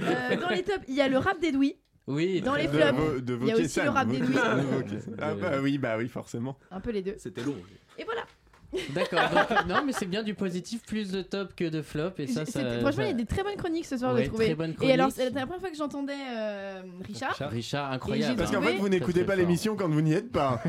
[0.02, 1.76] Euh, dans les tops, il y a le rap d'Edoui.
[2.06, 2.40] Oui.
[2.40, 4.06] Dans les De flops, vo- de il y a aussi le rap.
[4.08, 5.16] Voquet-san, Voquet-san.
[5.20, 6.56] Ah bah oui, bah oui, forcément.
[6.70, 7.14] Un peu les deux.
[7.18, 7.56] C'était long.
[7.98, 8.22] Et voilà.
[8.94, 9.20] D'accord.
[9.30, 12.10] donc, non, mais c'est bien du positif, plus de top que de flop.
[12.18, 12.60] Et ça, ça.
[12.80, 14.46] Franchement, il y a des très bonnes chroniques ce soir, Ouais, j'ai trouvé.
[14.46, 15.16] très bonnes Et alors, chroniques.
[15.28, 17.36] c'était la première fois que j'entendais euh, Richard.
[17.50, 18.36] Richard, incroyable.
[18.36, 20.62] Parce qu'en fait, vous n'écoutez pas l'émission quand vous n'y êtes pas.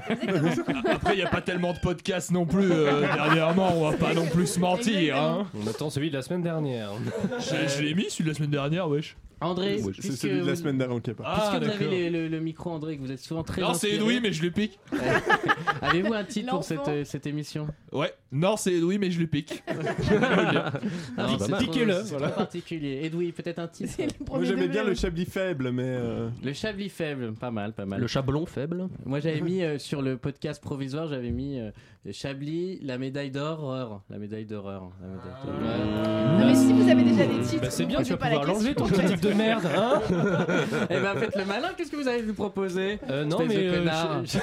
[0.89, 4.13] Après, il n'y a pas tellement de podcasts non plus euh, dernièrement, on va pas
[4.13, 5.17] non plus se mentir.
[5.17, 5.47] Hein.
[5.61, 6.91] On attend celui de la semaine dernière.
[7.39, 9.17] Je, je l'ai mis celui de la semaine dernière, wesh.
[9.39, 11.23] André, C'est puisque celui de la vous- semaine d'avant qui est pas.
[11.25, 13.91] Ah, Puisque vous avez le, le micro, André, que vous êtes souvent très Non, c'est.
[13.91, 14.79] Edoui, mais je lui pique.
[15.81, 17.67] Avez-vous un titre pour cette, euh, cette émission?
[17.91, 19.63] Ouais, non, c'est Edoui, mais je lui pique.
[21.17, 22.29] Trop- Piquez-le, c'est voilà.
[22.29, 23.01] particulier.
[23.05, 23.93] Edoui, peut-être un titre
[24.29, 25.83] Moi, j'aimais bien le Chablis faible, mais.
[25.85, 27.99] euh, Le Chablis faible, pas mal, pas mal.
[28.01, 28.87] Le chablon faible.
[29.05, 31.71] Moi j'avais mis euh, sur le podcast provisoire, j'avais mis euh,
[32.11, 34.01] Chablis, la médaille d'horreur.
[34.09, 34.91] La médaille d'horreur.
[35.01, 36.39] La médaille d'horreur.
[36.39, 38.75] Non, mais si vous avez déjà des titres, Bah c'est bien, tu vas pouvoir l'enlever
[38.75, 39.26] ton question.
[39.29, 40.01] De merde, hein
[40.89, 43.61] Eh ben faites le malin, qu'est-ce que vous allez nous proposer euh, Non mais de
[43.69, 44.21] euh, connard.
[44.25, 44.41] Ch-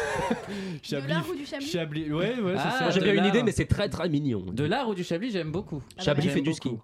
[0.83, 2.91] Ch- De l'art ou du Chablis Chablis, ouais, ouais, Ah, c'est ça.
[2.91, 4.43] J'ai bien une idée, mais c'est très très mignon.
[4.53, 5.83] De l'art ou du Chablis, j'aime beaucoup.
[5.99, 6.55] Chablis fait du beaucoup.
[6.57, 6.79] ski.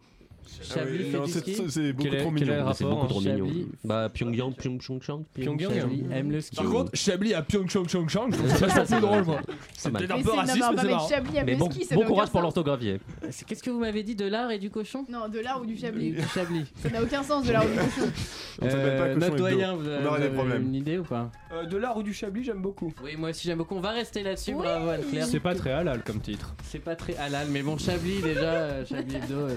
[0.62, 1.55] Chablis ah oui, fait non, du c'est- ski.
[1.55, 2.59] c'est- C'est beaucoup Quel trop quel mignon.
[2.59, 3.49] rapport C'est beaucoup trop mignon.
[3.84, 6.11] Bah, Pyongyang, Pyeongchang, Pyongyang.
[6.12, 6.57] Aime le ski.
[6.57, 9.41] Par contre, Chablis à Pyeongchang, Chang, Chang, je trouve ça plus drôle, moi.
[9.76, 10.03] C'est mal.
[10.07, 11.09] peut-être un peu raciste, mais c'est marrant.
[11.47, 13.01] Mais bon, bon courage pour l'orthographier.
[13.47, 15.05] Qu'est-ce que vous m'avez dit de l'art et du cochon?
[15.09, 16.12] Non, de l'art ou du Chablis.
[16.12, 16.64] Du Chablis.
[16.82, 18.11] Ça n'a aucun sens de l'art ou du cochon.
[18.62, 21.30] On s'appelle pas Euh, Notre doyen, vous avez, une idée ou pas?
[21.53, 22.93] Euh, de l'art ou du Chablis, j'aime beaucoup.
[23.03, 23.74] Oui, moi aussi j'aime beaucoup.
[23.74, 24.53] On va rester là-dessus.
[24.55, 25.26] Bravo Anne-Claire.
[25.26, 26.55] C'est pas très halal comme titre.
[26.64, 29.49] C'est pas très halal, mais bon, Chablis déjà, euh, Chablis Hebdo,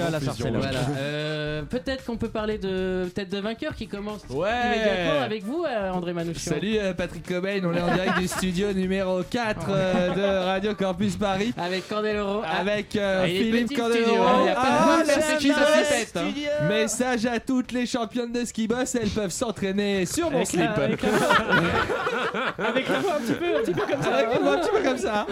[0.00, 0.56] à Sarcelles.
[0.56, 0.80] Voilà.
[0.98, 4.48] Euh, Peut-être qu'on peut parler de tête de vainqueur qui commence Ouais.
[4.66, 6.52] immédiatement avec vous, euh, André Manouchian.
[6.54, 10.74] Salut euh, Patrick Cobain, on est en direct du studio numéro 4 euh, de Radio
[10.74, 11.52] Campus Paris.
[11.56, 12.42] Avec Candeloro.
[12.44, 14.24] Avec euh, Ah, il est Philippe Candeloro.
[14.56, 16.68] Ah, la hein.
[16.68, 20.60] Message à toutes les championnes de ski boss, elles peuvent s'entraîner sur mon Avec slip.
[20.60, 21.04] la- avec
[22.58, 24.14] Avec la voix un petit peu, un petit peu comme ça.
[24.14, 25.26] Avec une voix un petit peu comme ça.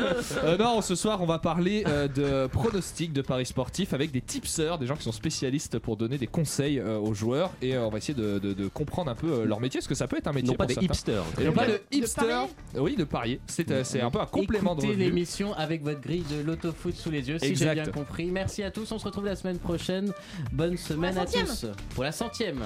[0.44, 4.20] Euh, non, ce soir, on va parler euh, de pronostics de paris sportifs avec des
[4.50, 7.50] tipseurs, des gens qui sont spécialistes pour donner des conseils euh, aux joueurs.
[7.62, 9.88] Et euh, on va essayer de, de- de comprendre un peu euh, leur métier, parce
[9.88, 10.86] que ça peut être un métier Non pas pour des certains.
[10.86, 11.24] hipsters.
[11.40, 12.20] Et non pas de De hipster.
[12.26, 13.40] parier Oui, de parier.
[13.46, 15.04] C'est euh, c'est un peu un complément de Écoutez revenu.
[15.04, 18.26] l'émission avec votre grille de l'autofoot sous les yeux, si j'ai bien compris.
[18.30, 20.12] Merci à tous, on se retrouve la semaine prochaine.
[20.52, 21.66] Bonne semaine à tous.
[21.94, 22.62] Pour la centième.